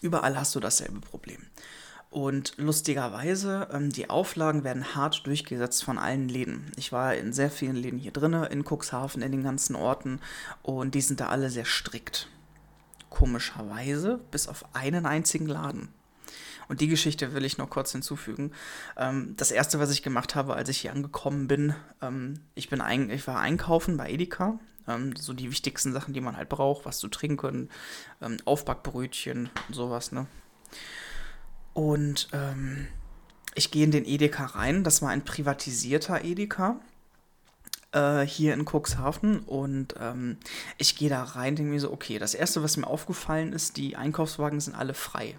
Überall 0.00 0.38
hast 0.38 0.54
du 0.54 0.60
dasselbe 0.60 1.00
Problem. 1.00 1.44
Und 2.08 2.54
lustigerweise, 2.56 3.68
ähm, 3.70 3.92
die 3.92 4.08
Auflagen 4.08 4.64
werden 4.64 4.94
hart 4.94 5.26
durchgesetzt 5.26 5.84
von 5.84 5.98
allen 5.98 6.30
Läden. 6.30 6.72
Ich 6.76 6.92
war 6.92 7.14
in 7.14 7.34
sehr 7.34 7.50
vielen 7.50 7.76
Läden 7.76 7.98
hier 7.98 8.12
drin, 8.12 8.32
in 8.32 8.64
Cuxhaven, 8.64 9.20
in 9.20 9.32
den 9.32 9.42
ganzen 9.42 9.76
Orten, 9.76 10.20
und 10.62 10.94
die 10.94 11.02
sind 11.02 11.20
da 11.20 11.28
alle 11.28 11.50
sehr 11.50 11.66
strikt. 11.66 12.30
Komischerweise, 13.10 14.18
bis 14.30 14.48
auf 14.48 14.64
einen 14.74 15.04
einzigen 15.04 15.46
Laden. 15.46 15.90
Und 16.68 16.80
die 16.80 16.88
Geschichte 16.88 17.32
will 17.34 17.44
ich 17.44 17.58
noch 17.58 17.70
kurz 17.70 17.92
hinzufügen. 17.92 18.52
Ähm, 18.96 19.34
das 19.36 19.50
erste, 19.50 19.78
was 19.78 19.90
ich 19.90 20.02
gemacht 20.02 20.34
habe, 20.34 20.54
als 20.54 20.68
ich 20.68 20.78
hier 20.78 20.92
angekommen 20.92 21.48
bin, 21.48 21.74
ähm, 22.02 22.40
ich, 22.54 22.68
bin 22.68 22.80
ein, 22.80 23.10
war 23.26 23.38
einkaufen 23.38 23.96
bei 23.96 24.10
Edeka. 24.10 24.58
Ähm, 24.88 25.14
so 25.16 25.32
die 25.32 25.50
wichtigsten 25.50 25.92
Sachen, 25.92 26.14
die 26.14 26.20
man 26.20 26.36
halt 26.36 26.48
braucht, 26.48 26.84
was 26.84 26.98
zu 26.98 27.08
trinken, 27.08 27.68
ähm, 28.20 28.36
Aufbackbrötchen 28.44 29.50
und 29.68 29.74
sowas, 29.74 30.12
ne? 30.12 30.26
Und 31.72 32.28
ähm, 32.32 32.86
ich 33.54 33.70
gehe 33.70 33.84
in 33.84 33.90
den 33.90 34.06
Edeka 34.06 34.46
rein. 34.46 34.84
Das 34.84 35.02
war 35.02 35.10
ein 35.10 35.24
privatisierter 35.24 36.24
Edeka 36.24 36.80
äh, 37.92 38.22
hier 38.22 38.54
in 38.54 38.64
Cuxhaven 38.64 39.40
und 39.40 39.94
ähm, 40.00 40.38
ich 40.78 40.96
gehe 40.96 41.08
da 41.08 41.22
rein, 41.22 41.56
denke 41.56 41.72
mir 41.72 41.80
so, 41.80 41.92
okay, 41.92 42.18
das 42.18 42.34
erste, 42.34 42.62
was 42.62 42.76
mir 42.76 42.86
aufgefallen 42.86 43.52
ist, 43.52 43.76
die 43.76 43.96
Einkaufswagen 43.96 44.60
sind 44.60 44.74
alle 44.74 44.94
frei. 44.94 45.36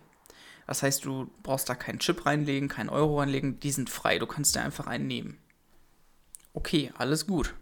Das 0.67 0.83
heißt, 0.83 1.05
du 1.05 1.31
brauchst 1.43 1.69
da 1.69 1.75
keinen 1.75 1.99
Chip 1.99 2.25
reinlegen, 2.25 2.67
keinen 2.67 2.89
Euro 2.89 3.19
reinlegen, 3.19 3.59
die 3.59 3.71
sind 3.71 3.89
frei. 3.89 4.19
Du 4.19 4.27
kannst 4.27 4.53
dir 4.53 4.61
einfach 4.61 4.85
einen 4.85 5.07
nehmen. 5.07 5.37
Okay, 6.53 6.91
alles 6.97 7.25
gut. 7.25 7.55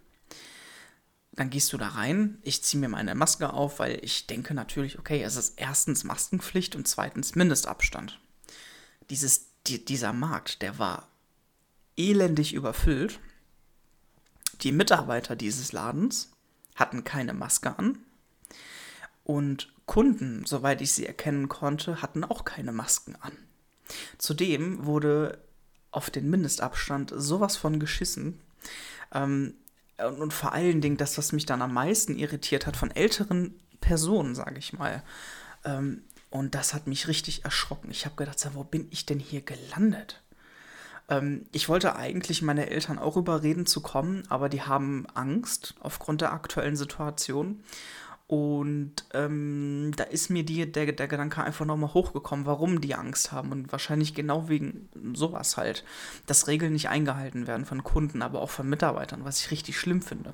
Dann 1.34 1.50
gehst 1.50 1.72
du 1.72 1.78
da 1.78 1.90
rein. 1.90 2.40
Ich 2.42 2.64
ziehe 2.64 2.82
mir 2.82 2.90
meine 2.90 3.14
Maske 3.14 3.54
auf, 3.54 3.80
weil 3.80 4.00
ich 4.04 4.26
denke 4.26 4.54
natürlich, 4.54 4.98
okay, 4.98 5.22
es 5.22 5.36
ist 5.36 5.60
erstens 5.60 6.04
Maskenpflicht 6.04 6.76
und 6.76 6.88
zweitens 6.88 7.36
Mindestabstand. 7.36 8.20
Dieses, 9.10 9.52
die, 9.68 9.86
dieser 9.86 10.14
Markt, 10.14 10.62
der 10.62 10.80
war 10.80 11.10
elendig 11.98 12.54
überfüllt. 12.54 13.20
Die 14.62 14.72
Mitarbeiter 14.72 15.36
dieses 15.36 15.74
Ladens 15.74 16.32
hatten 16.74 17.04
keine 17.04 17.34
Maske 17.34 17.78
an. 17.78 18.00
Und 19.26 19.74
Kunden, 19.88 20.46
soweit 20.46 20.82
ich 20.82 20.94
sie 20.94 21.06
erkennen 21.06 21.50
konnte, 21.50 22.02
hatten 22.02 22.24
auch 22.24 22.46
keine 22.46 22.72
Masken 22.72 23.16
an. 23.20 23.34
Zudem 24.18 24.86
wurde 24.86 25.40
auf 25.92 26.10
den 26.10 26.30
Mindestabstand 26.30 27.12
sowas 27.16 27.58
von 27.58 27.80
geschissen. 27.80 28.40
Ähm, 29.12 29.56
und, 29.98 30.32
vor 30.32 30.54
allen 30.54 30.80
Dingen, 30.80 30.98
das, 30.98 31.18
was 31.18 31.32
mich 31.32 31.46
dann 31.46 31.62
am 31.62 31.74
meisten 31.74 32.18
irritiert 32.18 32.68
hat, 32.68 32.78
von 32.78 32.92
älteren 32.92 33.56
Personen, 33.82 34.36
sage 34.36 34.60
ich 34.60 34.74
mal. 34.74 35.04
Ähm, 35.64 36.04
und 36.30 36.54
das 36.54 36.74
hat 36.74 36.86
mich 36.86 37.08
richtig 37.08 37.46
erschrocken. 37.46 37.90
Ich 37.90 38.06
habe 38.06 38.16
gedacht, 38.16 38.46
wo 38.54 38.64
bin 38.64 38.88
ich 38.92 39.06
denn 39.06 39.20
hier 39.20 39.42
gelandet? 39.42 40.22
Ähm, 41.10 41.46
ich 41.52 41.70
wollte 41.70 41.96
eigentlich 41.96 42.42
meine 42.42 42.70
Eltern 42.70 43.00
auch 43.00 43.18
überreden 43.18 43.66
zu 43.66 43.82
kommen, 43.82 44.24
aber 44.30 44.50
die 44.50 44.62
haben 44.62 45.08
Angst 45.14 45.76
aufgrund 45.80 46.22
der 46.22 46.34
aktuellen 46.34 46.76
Situation 46.76 47.64
und 48.28 48.94
ähm, 49.14 49.92
da 49.96 50.04
ist 50.04 50.32
mir 50.32 50.44
die, 50.44 50.72
der, 50.72 50.92
der 50.92 51.08
Gedanke 51.08 51.44
einfach 51.44 51.66
nochmal 51.66 51.94
hochgekommen, 51.94 52.48
warum 52.48 52.82
die 52.82 52.96
Angst 52.96 53.32
haben. 53.32 53.52
Und 53.52 53.72
wahrscheinlich 53.72 54.16
genau 54.16 54.50
wegen 54.50 54.90
sowas 55.14 55.58
halt. 55.58 55.84
Dass 56.26 56.48
Regeln 56.48 56.74
nicht 56.74 56.90
eingehalten 56.90 57.46
werden 57.46 57.66
von 57.66 57.84
Kunden, 57.84 58.24
aber 58.24 58.42
auch 58.42 58.50
von 58.50 58.68
Mitarbeitern, 58.68 59.26
was 59.26 59.42
ich 59.42 59.52
richtig 59.52 59.78
schlimm 59.80 60.02
finde. 60.02 60.34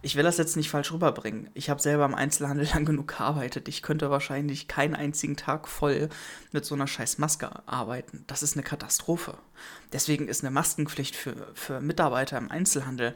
Ich 0.00 0.16
will 0.16 0.22
das 0.22 0.38
jetzt 0.38 0.56
nicht 0.56 0.70
falsch 0.70 0.92
rüberbringen. 0.92 1.50
Ich 1.52 1.68
habe 1.68 1.82
selber 1.82 2.06
im 2.06 2.14
Einzelhandel 2.14 2.66
lang 2.72 2.86
genug 2.86 3.08
gearbeitet. 3.08 3.68
Ich 3.68 3.82
könnte 3.82 4.10
wahrscheinlich 4.10 4.68
keinen 4.68 4.94
einzigen 4.94 5.36
Tag 5.36 5.68
voll 5.68 6.08
mit 6.52 6.64
so 6.64 6.74
einer 6.74 6.86
scheiß 6.86 7.18
Maske 7.18 7.50
arbeiten. 7.66 8.24
Das 8.26 8.42
ist 8.42 8.54
eine 8.56 8.62
Katastrophe. 8.62 9.36
Deswegen 9.92 10.28
ist 10.28 10.42
eine 10.42 10.50
Maskenpflicht 10.50 11.14
für, 11.14 11.34
für 11.52 11.82
Mitarbeiter 11.82 12.38
im 12.38 12.50
Einzelhandel 12.50 13.14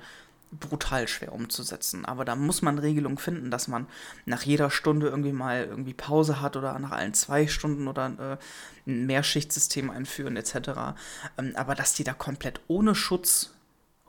brutal 0.53 1.09
schwer 1.09 1.33
umzusetzen. 1.33 2.05
Aber 2.05 2.25
da 2.25 2.37
muss 2.37 2.63
man 2.63 2.79
Regelungen 2.79 3.19
finden, 3.19 3.51
dass 3.51 3.69
man 3.69 3.87
nach 4.27 4.43
jeder 4.43 4.71
Stunde 4.71 5.09
irgendwie 5.09 5.33
mal 5.33 5.65
irgendwie 5.65 5.95
Pause 5.95 6.41
hat 6.41 6.57
oder 6.57 6.79
nach 6.79 6.93
allen 6.93 7.15
zwei 7.15 7.47
Stunden 7.47 7.89
oder 7.89 8.39
äh, 8.87 8.91
ein 8.91 9.07
Mehrschichtsystem 9.07 9.91
einführen 9.91 10.37
etc. 10.37 10.95
Ähm, 11.39 11.53
aber 11.57 11.75
dass 11.75 11.95
die 11.95 12.05
da 12.05 12.13
komplett 12.13 12.61
ohne 12.69 12.95
Schutz 12.95 13.51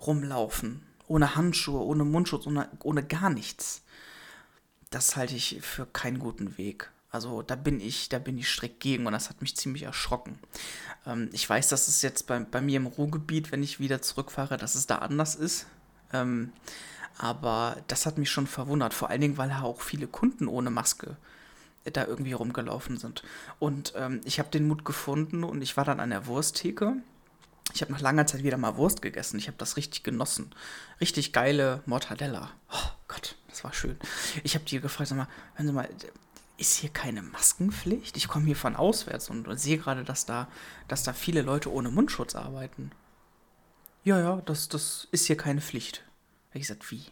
rumlaufen, 0.06 0.84
ohne 1.08 1.36
Handschuhe, 1.36 1.82
ohne 1.82 2.04
Mundschutz, 2.04 2.46
ohne, 2.46 2.70
ohne 2.84 3.04
gar 3.04 3.30
nichts, 3.30 3.84
das 4.90 5.16
halte 5.16 5.36
ich 5.36 5.60
für 5.62 5.86
keinen 5.86 6.20
guten 6.20 6.58
Weg. 6.58 6.92
Also 7.10 7.44
da 7.44 7.56
bin 7.56 7.80
ich, 7.80 8.10
da 8.10 8.20
bin 8.20 8.38
ich 8.38 8.50
strikt 8.50 8.80
gegen 8.80 9.06
und 9.06 9.14
das 9.14 9.30
hat 9.30 9.42
mich 9.42 9.56
ziemlich 9.56 9.84
erschrocken. 9.84 10.40
Ähm, 11.06 11.30
ich 11.32 11.48
weiß, 11.48 11.70
dass 11.70 11.88
es 11.88 12.02
jetzt 12.02 12.28
bei, 12.28 12.40
bei 12.40 12.60
mir 12.60 12.78
im 12.78 12.88
Ruhrgebiet, 12.88 13.52
wenn 13.52 13.64
ich 13.64 13.80
wieder 13.80 14.02
zurückfahre, 14.02 14.58
dass 14.58 14.76
es 14.76 14.88
da 14.88 14.98
anders 14.98 15.36
ist. 15.36 15.68
Ähm, 16.14 16.52
aber 17.18 17.78
das 17.88 18.06
hat 18.06 18.18
mich 18.18 18.32
schon 18.32 18.48
verwundert, 18.48 18.94
vor 18.94 19.10
allen 19.10 19.22
Dingen, 19.22 19.38
weil 19.38 19.52
auch 19.52 19.82
viele 19.82 20.08
Kunden 20.08 20.48
ohne 20.48 20.70
Maske 20.70 21.18
da 21.92 22.06
irgendwie 22.06 22.34
rumgelaufen 22.34 22.98
sind. 22.98 23.24
Und 23.60 23.94
ähm, 23.98 24.22
ich 24.24 24.40
habe 24.40 24.50
den 24.50 24.68
Mut 24.68 24.86
gefunden 24.86 25.44
und 25.44 25.62
ich 25.62 25.76
war 25.76 25.84
dann 25.84 26.00
an 26.00 26.12
der 26.12 26.28
Wursttheke. 26.28 26.96
Ich 27.74 27.82
habe 27.82 27.92
nach 27.92 28.02
langer 28.02 28.28
Zeit 28.28 28.44
wieder 28.44 28.58
mal 28.58 28.78
Wurst 28.78 29.02
gegessen. 29.02 29.38
Ich 29.38 29.48
habe 29.48 29.58
das 29.58 29.78
richtig 29.78 30.04
genossen. 30.04 30.52
Richtig 31.02 31.34
geile 31.34 31.82
Mortadella. 31.86 32.52
Oh 32.72 32.92
Gott, 33.08 33.36
das 33.50 33.64
war 33.64 33.74
schön. 33.74 33.98
Ich 34.44 34.56
habe 34.56 34.66
die 34.66 34.80
gefragt, 34.80 35.10
sag 35.10 35.18
mal, 35.18 35.28
hören 35.56 35.68
Sie 35.68 35.74
mal, 35.74 35.90
ist 36.58 36.78
hier 36.78 36.90
keine 36.90 37.22
Maskenpflicht? 37.22 38.16
Ich 38.16 38.28
komme 38.28 38.46
hier 38.46 38.56
von 38.56 38.76
auswärts 38.76 39.30
und, 39.30 39.48
und 39.48 39.60
sehe 39.60 39.78
gerade, 39.78 40.04
dass 40.04 40.26
da, 40.26 40.48
dass 40.88 41.04
da 41.04 41.14
viele 41.14 41.42
Leute 41.42 41.72
ohne 41.72 41.90
Mundschutz 41.90 42.36
arbeiten. 42.36 42.92
Ja, 44.04 44.20
ja, 44.20 44.42
das, 44.46 44.68
das 44.68 45.08
ist 45.12 45.28
hier 45.28 45.38
keine 45.38 45.62
Pflicht. 45.62 46.04
Habe 46.50 46.60
ich 46.60 46.68
gesagt, 46.68 46.92
wie? 46.92 47.06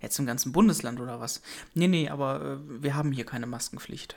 Jetzt 0.00 0.18
im 0.18 0.26
ganzen 0.26 0.52
Bundesland 0.52 0.98
oder 0.98 1.20
was? 1.20 1.42
Nee, 1.74 1.88
nee, 1.88 2.08
aber 2.08 2.40
äh, 2.40 2.82
wir 2.82 2.94
haben 2.94 3.12
hier 3.12 3.26
keine 3.26 3.46
Maskenpflicht. 3.46 4.16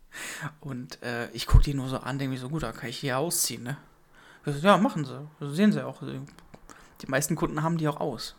Und 0.60 1.02
äh, 1.02 1.30
ich 1.30 1.46
gucke 1.46 1.64
die 1.64 1.74
nur 1.74 1.88
so 1.88 1.98
an, 1.98 2.18
denke 2.18 2.34
mir 2.34 2.40
so, 2.40 2.50
gut, 2.50 2.62
da 2.62 2.72
kann 2.72 2.90
ich 2.90 2.98
hier 2.98 3.18
ausziehen, 3.18 3.62
ne? 3.62 3.78
So, 4.44 4.52
ja, 4.52 4.76
machen 4.76 5.06
sie. 5.06 5.26
Das 5.40 5.56
sehen 5.56 5.72
sie 5.72 5.84
auch. 5.84 6.02
Die 7.00 7.06
meisten 7.06 7.36
Kunden 7.36 7.62
haben 7.62 7.78
die 7.78 7.88
auch 7.88 8.00
aus. 8.00 8.36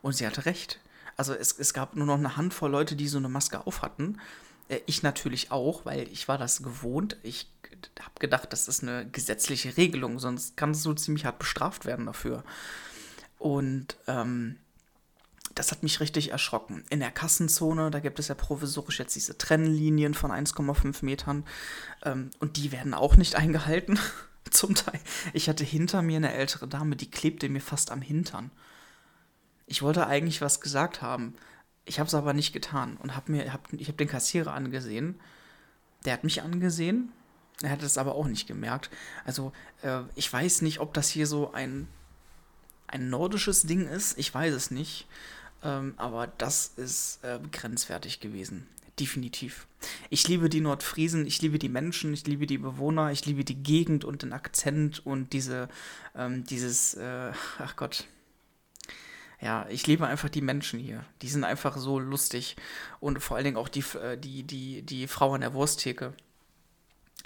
Und 0.00 0.12
sie 0.12 0.26
hatte 0.26 0.46
recht. 0.46 0.78
Also 1.16 1.34
es, 1.34 1.52
es 1.58 1.74
gab 1.74 1.96
nur 1.96 2.06
noch 2.06 2.16
eine 2.16 2.36
Handvoll 2.36 2.70
Leute, 2.70 2.94
die 2.94 3.08
so 3.08 3.18
eine 3.18 3.28
Maske 3.28 3.66
auf 3.66 3.82
hatten. 3.82 4.20
Äh, 4.68 4.80
ich 4.86 5.02
natürlich 5.02 5.50
auch, 5.50 5.84
weil 5.84 6.08
ich 6.08 6.28
war 6.28 6.38
das 6.38 6.62
gewohnt. 6.62 7.16
Ich 7.24 7.50
habe 8.00 8.18
gedacht, 8.18 8.52
das 8.52 8.68
ist 8.68 8.82
eine 8.82 9.08
gesetzliche 9.08 9.76
Regelung, 9.76 10.18
sonst 10.18 10.56
kannst 10.56 10.84
du 10.84 10.92
ziemlich 10.92 11.24
hart 11.24 11.38
bestraft 11.38 11.84
werden 11.84 12.06
dafür. 12.06 12.44
Und 13.38 13.96
ähm, 14.06 14.56
das 15.54 15.72
hat 15.72 15.82
mich 15.82 16.00
richtig 16.00 16.30
erschrocken. 16.30 16.84
In 16.90 17.00
der 17.00 17.10
Kassenzone, 17.10 17.90
da 17.90 18.00
gibt 18.00 18.18
es 18.18 18.28
ja 18.28 18.34
provisorisch 18.34 18.98
jetzt 18.98 19.16
diese 19.16 19.36
Trennlinien 19.36 20.14
von 20.14 20.30
1,5 20.30 21.04
Metern 21.04 21.44
ähm, 22.04 22.30
und 22.38 22.56
die 22.56 22.72
werden 22.72 22.94
auch 22.94 23.16
nicht 23.16 23.34
eingehalten. 23.36 23.98
Zum 24.50 24.74
Teil. 24.74 24.98
Ich 25.32 25.48
hatte 25.48 25.64
hinter 25.64 26.02
mir 26.02 26.16
eine 26.16 26.32
ältere 26.32 26.66
Dame, 26.66 26.96
die 26.96 27.10
klebte 27.10 27.48
mir 27.48 27.60
fast 27.60 27.92
am 27.92 28.02
Hintern. 28.02 28.50
Ich 29.66 29.82
wollte 29.82 30.06
eigentlich 30.06 30.40
was 30.40 30.60
gesagt 30.60 31.02
haben. 31.02 31.34
Ich 31.84 32.00
habe 32.00 32.08
es 32.08 32.14
aber 32.14 32.32
nicht 32.32 32.52
getan 32.52 32.96
und 32.96 33.14
habe 33.14 33.30
mir, 33.32 33.52
hab, 33.52 33.72
ich 33.72 33.88
habe 33.88 33.98
den 33.98 34.08
Kassierer 34.08 34.52
angesehen. 34.52 35.20
Der 36.04 36.14
hat 36.14 36.24
mich 36.24 36.42
angesehen 36.42 37.12
er 37.62 37.70
hat 37.70 37.82
es 37.82 37.98
aber 37.98 38.14
auch 38.14 38.26
nicht 38.26 38.46
gemerkt. 38.46 38.90
Also, 39.24 39.52
äh, 39.82 40.00
ich 40.14 40.32
weiß 40.32 40.62
nicht, 40.62 40.80
ob 40.80 40.94
das 40.94 41.08
hier 41.10 41.26
so 41.26 41.52
ein, 41.52 41.88
ein 42.86 43.10
nordisches 43.10 43.62
Ding 43.62 43.86
ist. 43.86 44.18
Ich 44.18 44.32
weiß 44.32 44.54
es 44.54 44.70
nicht. 44.70 45.06
Ähm, 45.62 45.94
aber 45.98 46.26
das 46.26 46.72
ist 46.76 47.22
äh, 47.22 47.38
grenzwertig 47.52 48.20
gewesen. 48.20 48.66
definitiv. 48.98 49.66
Ich 50.10 50.28
liebe 50.28 50.50
die 50.50 50.60
Nordfriesen, 50.60 51.26
ich 51.26 51.40
liebe 51.40 51.58
die 51.58 51.70
Menschen, 51.70 52.12
ich 52.12 52.26
liebe 52.26 52.46
die 52.46 52.58
Bewohner, 52.58 53.12
ich 53.12 53.24
liebe 53.24 53.44
die 53.44 53.62
Gegend 53.62 54.04
und 54.04 54.22
den 54.22 54.34
Akzent 54.34 55.06
und 55.06 55.32
diese, 55.32 55.68
ähm, 56.14 56.44
dieses, 56.44 56.94
äh, 56.94 57.32
ach 57.58 57.76
Gott. 57.76 58.06
Ja, 59.40 59.66
ich 59.70 59.86
liebe 59.86 60.06
einfach 60.06 60.28
die 60.28 60.42
Menschen 60.42 60.78
hier. 60.78 61.04
Die 61.22 61.28
sind 61.28 61.44
einfach 61.44 61.78
so 61.78 61.98
lustig. 61.98 62.56
Und 63.00 63.20
vor 63.20 63.36
allen 63.36 63.44
Dingen 63.44 63.56
auch 63.56 63.70
die, 63.70 63.84
äh, 63.96 64.18
die, 64.18 64.42
die, 64.42 64.82
die 64.82 65.06
Frau 65.06 65.32
an 65.34 65.40
der 65.40 65.54
Wursttheke 65.54 66.12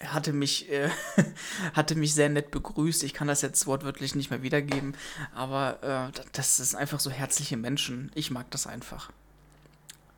hatte 0.03 0.33
mich, 0.33 0.71
äh, 0.71 0.91
hatte 1.75 1.95
mich 1.95 2.15
sehr 2.15 2.29
nett 2.29 2.51
begrüßt. 2.51 3.03
Ich 3.05 3.15
kann 3.15 3.29
das 3.29 3.43
jetzt 3.43 3.67
wortwörtlich 3.67 4.15
nicht 4.15 4.31
mehr 4.31 4.43
wiedergeben, 4.43 4.97
aber 5.35 6.13
äh, 6.15 6.21
das 6.33 6.57
sind 6.57 6.79
einfach 6.79 7.01
so 7.01 7.11
herzliche 7.11 7.57
Menschen. 7.57 8.11
Ich 8.15 8.31
mag 8.31 8.51
das 8.51 8.67
einfach. 8.67 9.11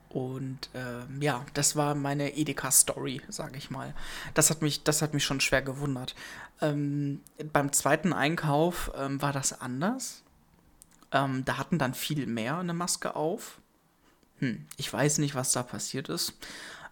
Und 0.09 0.69
äh, 0.73 1.23
ja, 1.23 1.45
das 1.53 1.75
war 1.75 1.93
meine 1.93 2.35
Edeka-Story, 2.35 3.21
sage 3.27 3.57
ich 3.57 3.69
mal. 3.69 3.93
Das 4.33 4.49
hat 4.49 4.61
mich, 4.61 4.83
das 4.83 5.01
hat 5.01 5.13
mich 5.13 5.23
schon 5.23 5.41
schwer 5.41 5.61
gewundert. 5.61 6.15
Ähm, 6.61 7.21
beim 7.51 7.71
zweiten 7.73 8.13
Einkauf 8.13 8.91
ähm, 8.95 9.21
war 9.21 9.33
das 9.33 9.61
anders. 9.61 10.23
Ähm, 11.11 11.43
da 11.45 11.57
hatten 11.57 11.77
dann 11.77 11.93
viel 11.93 12.25
mehr 12.25 12.57
eine 12.57 12.73
Maske 12.73 13.15
auf. 13.15 13.59
Hm, 14.39 14.65
ich 14.77 14.91
weiß 14.91 15.17
nicht, 15.17 15.35
was 15.35 15.51
da 15.51 15.63
passiert 15.63 16.09
ist. 16.09 16.33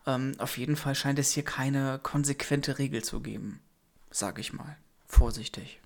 Ähm, 0.07 0.33
auf 0.38 0.57
jeden 0.57 0.75
Fall 0.75 0.95
scheint 0.95 1.19
es 1.19 1.31
hier 1.31 1.43
keine 1.43 2.00
konsequente 2.01 2.77
Regel 2.77 3.03
zu 3.03 3.21
geben, 3.21 3.59
sage 4.12 4.41
ich 4.41 4.53
mal. 4.53 4.77
Vorsichtig. 5.07 5.79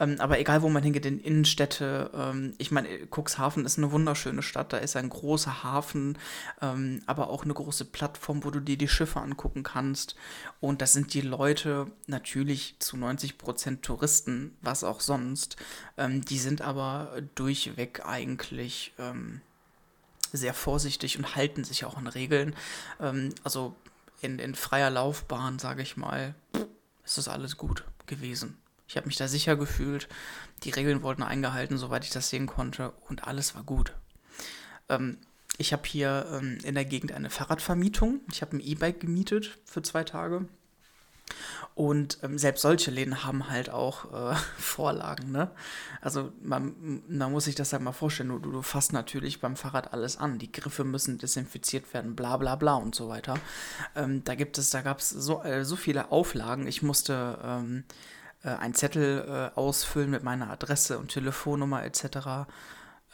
Ähm, 0.00 0.16
aber 0.20 0.38
egal, 0.38 0.62
wo 0.62 0.68
man 0.68 0.82
hingeht, 0.82 1.06
in 1.06 1.18
Innenstädte, 1.18 2.10
ähm, 2.14 2.54
ich 2.58 2.70
meine, 2.70 2.88
Cuxhaven 3.10 3.64
ist 3.64 3.78
eine 3.78 3.90
wunderschöne 3.90 4.42
Stadt, 4.42 4.72
da 4.72 4.76
ist 4.78 4.96
ein 4.96 5.08
großer 5.08 5.64
Hafen, 5.64 6.18
ähm, 6.62 7.02
aber 7.06 7.30
auch 7.30 7.44
eine 7.44 7.54
große 7.54 7.84
Plattform, 7.86 8.44
wo 8.44 8.50
du 8.50 8.60
dir 8.60 8.76
die 8.76 8.88
Schiffe 8.88 9.20
angucken 9.20 9.62
kannst. 9.62 10.14
Und 10.60 10.82
das 10.82 10.92
sind 10.92 11.14
die 11.14 11.20
Leute 11.20 11.90
natürlich 12.06 12.76
zu 12.78 12.96
90 12.96 13.38
Prozent 13.38 13.82
Touristen, 13.82 14.56
was 14.60 14.84
auch 14.84 15.00
sonst. 15.00 15.56
Ähm, 15.96 16.24
die 16.24 16.38
sind 16.38 16.62
aber 16.62 17.20
durchweg 17.34 18.06
eigentlich 18.06 18.92
ähm, 18.98 19.40
sehr 20.32 20.54
vorsichtig 20.54 21.18
und 21.18 21.36
halten 21.36 21.64
sich 21.64 21.84
auch 21.84 21.96
an 21.96 22.06
Regeln. 22.06 22.54
Ähm, 23.00 23.34
also 23.44 23.74
in, 24.20 24.38
in 24.38 24.54
freier 24.54 24.90
Laufbahn, 24.90 25.58
sage 25.58 25.82
ich 25.82 25.96
mal, 25.96 26.34
ist 27.04 27.18
das 27.18 27.28
alles 27.28 27.56
gut 27.56 27.84
gewesen. 28.06 28.56
Ich 28.88 28.96
habe 28.96 29.06
mich 29.06 29.16
da 29.16 29.28
sicher 29.28 29.56
gefühlt. 29.56 30.08
Die 30.64 30.70
Regeln 30.70 31.02
wurden 31.02 31.22
eingehalten, 31.22 31.78
soweit 31.78 32.04
ich 32.04 32.10
das 32.10 32.30
sehen 32.30 32.46
konnte. 32.46 32.92
Und 33.08 33.24
alles 33.24 33.54
war 33.54 33.62
gut. 33.62 33.92
Ähm, 34.88 35.18
ich 35.58 35.72
habe 35.72 35.82
hier 35.86 36.26
ähm, 36.32 36.58
in 36.62 36.74
der 36.74 36.84
Gegend 36.84 37.12
eine 37.12 37.30
Fahrradvermietung. 37.30 38.20
Ich 38.32 38.42
habe 38.42 38.56
ein 38.56 38.60
E-Bike 38.60 39.00
gemietet 39.00 39.58
für 39.64 39.82
zwei 39.82 40.04
Tage. 40.04 40.48
Und 41.74 42.18
ähm, 42.22 42.38
selbst 42.38 42.62
solche 42.62 42.90
Läden 42.90 43.24
haben 43.24 43.48
halt 43.50 43.70
auch 43.70 44.32
äh, 44.32 44.34
Vorlagen, 44.58 45.30
ne? 45.30 45.50
Also 46.00 46.32
man, 46.42 47.02
man 47.08 47.32
muss 47.32 47.44
sich 47.44 47.54
das 47.54 47.72
halt 47.72 47.82
mal 47.82 47.92
vorstellen, 47.92 48.30
du, 48.30 48.38
du 48.38 48.62
fasst 48.62 48.92
natürlich 48.92 49.40
beim 49.40 49.56
Fahrrad 49.56 49.92
alles 49.92 50.16
an. 50.16 50.38
Die 50.38 50.50
Griffe 50.50 50.84
müssen 50.84 51.18
desinfiziert 51.18 51.92
werden, 51.94 52.16
bla 52.16 52.36
bla 52.36 52.56
bla 52.56 52.74
und 52.74 52.94
so 52.94 53.08
weiter. 53.08 53.34
Ähm, 53.94 54.24
da 54.24 54.34
gibt 54.34 54.58
es, 54.58 54.70
da 54.70 54.82
gab 54.82 54.98
es 54.98 55.10
so, 55.10 55.42
äh, 55.42 55.64
so 55.64 55.76
viele 55.76 56.10
Auflagen. 56.10 56.66
Ich 56.66 56.82
musste 56.82 57.38
ähm, 57.42 57.84
äh, 58.42 58.48
einen 58.50 58.74
Zettel 58.74 59.52
äh, 59.54 59.58
ausfüllen 59.58 60.10
mit 60.10 60.22
meiner 60.22 60.50
Adresse 60.50 60.98
und 60.98 61.08
Telefonnummer 61.08 61.84
etc. 61.84 62.50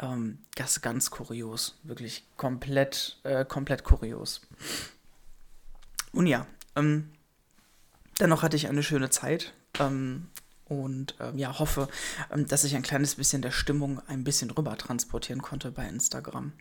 Ähm, 0.00 0.38
das 0.54 0.76
ist 0.76 0.82
ganz 0.82 1.10
kurios. 1.10 1.78
Wirklich 1.82 2.24
komplett, 2.36 3.18
äh, 3.24 3.44
komplett 3.44 3.84
kurios. 3.84 4.42
Und 6.12 6.26
ja, 6.26 6.46
ähm, 6.76 7.10
Dennoch 8.20 8.42
hatte 8.42 8.56
ich 8.56 8.68
eine 8.68 8.82
schöne 8.82 9.10
Zeit 9.10 9.52
ähm, 9.80 10.28
und 10.66 11.14
ähm, 11.20 11.36
ja, 11.36 11.58
hoffe, 11.58 11.88
ähm, 12.32 12.46
dass 12.46 12.64
ich 12.64 12.76
ein 12.76 12.82
kleines 12.82 13.16
bisschen 13.16 13.42
der 13.42 13.50
Stimmung 13.50 14.00
ein 14.06 14.24
bisschen 14.24 14.50
rüber 14.50 14.76
transportieren 14.76 15.42
konnte 15.42 15.70
bei 15.70 15.86
Instagram. 15.86 16.52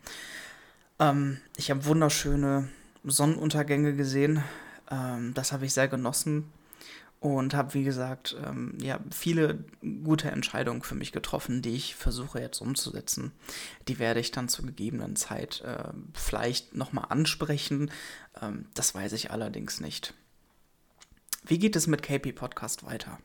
Ähm, 1.00 1.40
ich 1.58 1.70
habe 1.70 1.86
wunderschöne 1.86 2.70
Sonnenuntergänge 3.04 3.96
gesehen. 3.96 4.44
Ähm, 4.90 5.34
das 5.34 5.52
habe 5.52 5.66
ich 5.66 5.74
sehr 5.74 5.88
genossen 5.88 6.52
und 7.20 7.54
habe, 7.54 7.74
wie 7.76 7.84
gesagt, 7.84 8.36
ähm, 8.46 8.78
ja, 8.82 9.00
viele 9.12 9.64
gute 10.04 10.32
Entscheidungen 10.32 10.82
für 10.82 10.96
mich 10.96 11.12
getroffen, 11.12 11.62
die 11.62 11.76
ich 11.76 11.96
versuche 11.96 12.42
jetzt 12.42 12.62
umzusetzen. 12.62 13.32
Die 13.88 14.00
werde 14.00 14.20
ich 14.20 14.32
dann 14.32 14.50
zur 14.50 14.66
gegebenen 14.66 15.16
Zeit 15.16 15.62
äh, 15.62 15.94
vielleicht 16.14 16.76
nochmal 16.76 17.06
ansprechen. 17.10 17.92
das 18.74 18.96
weiß 18.96 19.14
ich 19.14 19.30
allerdings 19.30 19.80
nicht. 19.80 20.16
Wie 21.46 21.60
geht 21.60 21.76
es 21.76 21.88
mit 21.88 22.04
KP 22.04 22.32
Podcast 22.32 22.86
weiter? 22.86 23.20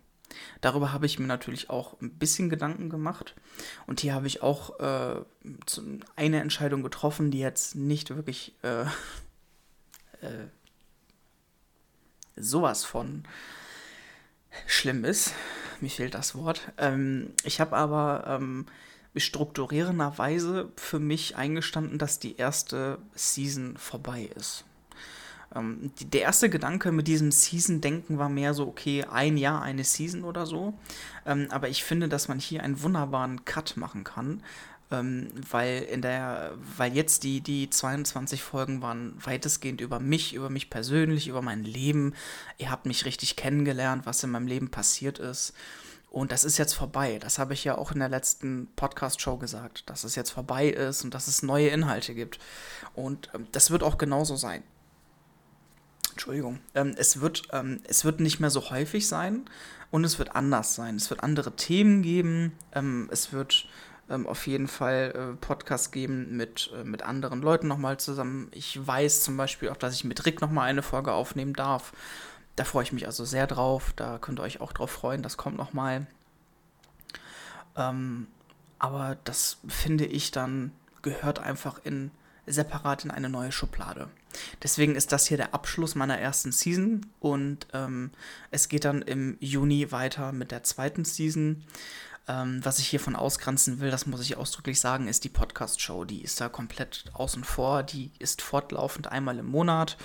Darüber 0.60 0.92
habe 0.92 1.06
ich 1.06 1.18
mir 1.18 1.26
natürlich 1.26 1.70
auch 1.70 2.00
ein 2.00 2.10
bisschen 2.18 2.50
Gedanken 2.50 2.90
gemacht. 2.90 3.34
Und 3.86 4.00
hier 4.00 4.14
habe 4.14 4.26
ich 4.26 4.42
auch 4.42 4.78
äh, 4.80 5.24
eine 6.16 6.40
Entscheidung 6.40 6.82
getroffen, 6.82 7.30
die 7.30 7.38
jetzt 7.38 7.76
nicht 7.76 8.14
wirklich 8.14 8.54
äh, 8.62 8.82
äh, 10.20 10.48
sowas 12.36 12.84
von 12.84 13.24
schlimm 14.66 15.04
ist. 15.04 15.32
Mir 15.80 15.90
fehlt 15.90 16.14
das 16.14 16.34
Wort. 16.34 16.72
Ähm, 16.76 17.32
ich 17.44 17.60
habe 17.60 17.76
aber 17.76 18.24
ähm, 18.26 18.66
strukturierenderweise 19.16 20.72
für 20.76 20.98
mich 20.98 21.36
eingestanden, 21.36 21.98
dass 21.98 22.18
die 22.18 22.36
erste 22.36 22.98
Season 23.14 23.76
vorbei 23.76 24.30
ist. 24.34 24.64
Ähm, 25.54 25.92
die, 25.98 26.06
der 26.06 26.22
erste 26.22 26.50
Gedanke 26.50 26.92
mit 26.92 27.08
diesem 27.08 27.32
Season-Denken 27.32 28.18
war 28.18 28.28
mehr 28.28 28.54
so, 28.54 28.66
okay, 28.66 29.04
ein 29.04 29.36
Jahr, 29.36 29.62
eine 29.62 29.84
Season 29.84 30.24
oder 30.24 30.46
so. 30.46 30.74
Ähm, 31.26 31.48
aber 31.50 31.68
ich 31.68 31.84
finde, 31.84 32.08
dass 32.08 32.28
man 32.28 32.38
hier 32.38 32.62
einen 32.62 32.82
wunderbaren 32.82 33.44
Cut 33.44 33.76
machen 33.76 34.04
kann. 34.04 34.42
Ähm, 34.90 35.28
weil 35.50 35.82
in 35.82 36.00
der, 36.00 36.52
weil 36.76 36.94
jetzt 36.94 37.22
die, 37.22 37.42
die 37.42 37.68
22 37.68 38.42
Folgen 38.42 38.80
waren 38.80 39.14
weitestgehend 39.22 39.82
über 39.82 40.00
mich, 40.00 40.32
über 40.34 40.48
mich 40.48 40.70
persönlich, 40.70 41.28
über 41.28 41.42
mein 41.42 41.62
Leben. 41.62 42.14
Ihr 42.56 42.70
habt 42.70 42.86
mich 42.86 43.04
richtig 43.04 43.36
kennengelernt, 43.36 44.06
was 44.06 44.22
in 44.24 44.30
meinem 44.30 44.46
Leben 44.46 44.70
passiert 44.70 45.18
ist. 45.18 45.52
Und 46.10 46.32
das 46.32 46.44
ist 46.44 46.56
jetzt 46.56 46.72
vorbei. 46.72 47.18
Das 47.20 47.38
habe 47.38 47.52
ich 47.52 47.64
ja 47.64 47.76
auch 47.76 47.92
in 47.92 47.98
der 47.98 48.08
letzten 48.08 48.68
Podcast-Show 48.76 49.36
gesagt, 49.36 49.90
dass 49.90 50.04
es 50.04 50.14
jetzt 50.14 50.30
vorbei 50.30 50.68
ist 50.68 51.04
und 51.04 51.12
dass 51.12 51.28
es 51.28 51.42
neue 51.42 51.68
Inhalte 51.68 52.14
gibt. 52.14 52.38
Und 52.94 53.28
ähm, 53.34 53.46
das 53.52 53.70
wird 53.70 53.82
auch 53.82 53.98
genauso 53.98 54.36
sein. 54.36 54.62
Entschuldigung, 56.18 56.58
ähm, 56.74 56.96
es, 56.96 57.20
wird, 57.20 57.44
ähm, 57.52 57.80
es 57.84 58.04
wird 58.04 58.18
nicht 58.18 58.40
mehr 58.40 58.50
so 58.50 58.70
häufig 58.70 59.06
sein 59.06 59.44
und 59.92 60.02
es 60.02 60.18
wird 60.18 60.34
anders 60.34 60.74
sein. 60.74 60.96
Es 60.96 61.10
wird 61.10 61.22
andere 61.22 61.54
Themen 61.54 62.02
geben. 62.02 62.54
Ähm, 62.72 63.08
es 63.12 63.32
wird 63.32 63.68
ähm, 64.10 64.26
auf 64.26 64.48
jeden 64.48 64.66
Fall 64.66 65.14
äh, 65.14 65.36
Podcasts 65.36 65.92
geben 65.92 66.36
mit, 66.36 66.72
äh, 66.74 66.82
mit 66.82 67.04
anderen 67.04 67.40
Leuten 67.40 67.68
nochmal 67.68 68.00
zusammen. 68.00 68.48
Ich 68.50 68.84
weiß 68.84 69.22
zum 69.22 69.36
Beispiel 69.36 69.68
auch, 69.68 69.76
dass 69.76 69.94
ich 69.94 70.02
mit 70.02 70.26
Rick 70.26 70.40
nochmal 70.40 70.68
eine 70.68 70.82
Folge 70.82 71.12
aufnehmen 71.12 71.52
darf. 71.52 71.92
Da 72.56 72.64
freue 72.64 72.82
ich 72.82 72.92
mich 72.92 73.06
also 73.06 73.24
sehr 73.24 73.46
drauf. 73.46 73.92
Da 73.94 74.18
könnt 74.18 74.40
ihr 74.40 74.42
euch 74.42 74.60
auch 74.60 74.72
drauf 74.72 74.90
freuen. 74.90 75.22
Das 75.22 75.36
kommt 75.36 75.56
nochmal. 75.56 76.08
Ähm, 77.76 78.26
aber 78.80 79.18
das 79.22 79.58
finde 79.68 80.04
ich 80.04 80.32
dann 80.32 80.72
gehört 81.00 81.38
einfach 81.38 81.78
in 81.84 82.10
separat 82.52 83.04
in 83.04 83.10
eine 83.10 83.28
neue 83.28 83.52
Schublade. 83.52 84.08
Deswegen 84.62 84.94
ist 84.94 85.12
das 85.12 85.26
hier 85.26 85.36
der 85.36 85.54
Abschluss 85.54 85.94
meiner 85.94 86.18
ersten 86.18 86.52
Season 86.52 87.06
und 87.20 87.66
ähm, 87.72 88.10
es 88.50 88.68
geht 88.68 88.84
dann 88.84 89.02
im 89.02 89.36
Juni 89.40 89.90
weiter 89.90 90.32
mit 90.32 90.50
der 90.50 90.62
zweiten 90.62 91.04
Season. 91.04 91.64
Ähm, 92.28 92.60
was 92.62 92.78
ich 92.78 92.88
hiervon 92.88 93.16
ausgrenzen 93.16 93.80
will, 93.80 93.90
das 93.90 94.06
muss 94.06 94.20
ich 94.20 94.36
ausdrücklich 94.36 94.80
sagen, 94.80 95.08
ist 95.08 95.24
die 95.24 95.30
Podcast-Show. 95.30 96.04
Die 96.04 96.22
ist 96.22 96.40
da 96.40 96.50
komplett 96.50 97.04
außen 97.14 97.42
vor. 97.42 97.82
Die 97.82 98.10
ist 98.18 98.42
fortlaufend 98.42 99.06
einmal 99.06 99.38
im 99.38 99.46
Monat. 99.46 99.96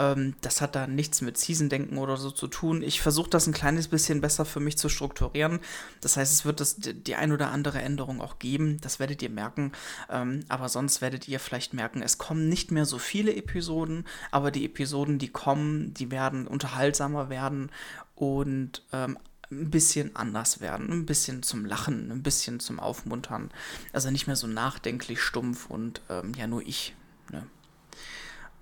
Ähm, 0.00 0.34
das 0.40 0.62
hat 0.62 0.74
da 0.74 0.86
nichts 0.86 1.20
mit 1.20 1.36
Season-Denken 1.36 1.98
oder 1.98 2.16
so 2.16 2.30
zu 2.30 2.46
tun. 2.46 2.82
Ich 2.82 3.02
versuche 3.02 3.28
das 3.28 3.46
ein 3.46 3.52
kleines 3.52 3.88
bisschen 3.88 4.22
besser 4.22 4.46
für 4.46 4.60
mich 4.60 4.78
zu 4.78 4.88
strukturieren. 4.88 5.60
Das 6.00 6.16
heißt, 6.16 6.32
es 6.32 6.44
wird 6.46 6.60
das, 6.60 6.76
die 6.78 7.14
ein 7.14 7.32
oder 7.32 7.50
andere 7.50 7.82
Änderung 7.82 8.22
auch 8.22 8.38
geben. 8.38 8.80
Das 8.80 8.98
werdet 8.98 9.20
ihr 9.20 9.28
merken. 9.28 9.72
Ähm, 10.08 10.40
aber 10.48 10.70
sonst 10.70 11.02
werdet 11.02 11.28
ihr 11.28 11.38
vielleicht 11.38 11.74
merken, 11.74 12.00
es 12.02 12.16
kommen 12.16 12.48
nicht 12.48 12.70
mehr 12.70 12.86
so 12.86 12.98
viele 12.98 13.36
Episoden, 13.36 14.06
aber 14.30 14.50
die 14.50 14.64
Episoden, 14.64 15.18
die 15.18 15.28
kommen, 15.28 15.92
die 15.92 16.10
werden 16.10 16.46
unterhaltsamer 16.46 17.28
werden 17.28 17.70
und 18.14 18.82
ähm, 18.92 19.18
ein 19.50 19.70
bisschen 19.70 20.16
anders 20.16 20.60
werden, 20.60 20.90
ein 20.90 21.06
bisschen 21.06 21.42
zum 21.42 21.66
Lachen, 21.66 22.10
ein 22.10 22.22
bisschen 22.22 22.60
zum 22.60 22.80
Aufmuntern. 22.80 23.50
Also 23.92 24.10
nicht 24.10 24.26
mehr 24.26 24.36
so 24.36 24.46
nachdenklich, 24.46 25.20
stumpf 25.20 25.68
und 25.68 26.00
ähm, 26.08 26.32
ja, 26.38 26.46
nur 26.46 26.62
ich. 26.62 26.94
Ne? 27.32 27.46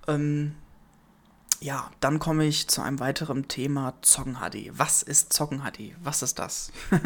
Ähm, 0.08 0.54
ja, 1.60 1.90
dann 2.00 2.18
komme 2.18 2.44
ich 2.44 2.68
zu 2.68 2.82
einem 2.82 3.00
weiteren 3.00 3.48
Thema 3.48 3.94
Zocken 4.02 4.36
HD. 4.36 4.70
Was 4.72 5.02
ist 5.02 5.32
Zocken 5.32 5.60
HD? 5.60 5.94
Was 6.02 6.22
ist 6.22 6.38
das? 6.38 6.70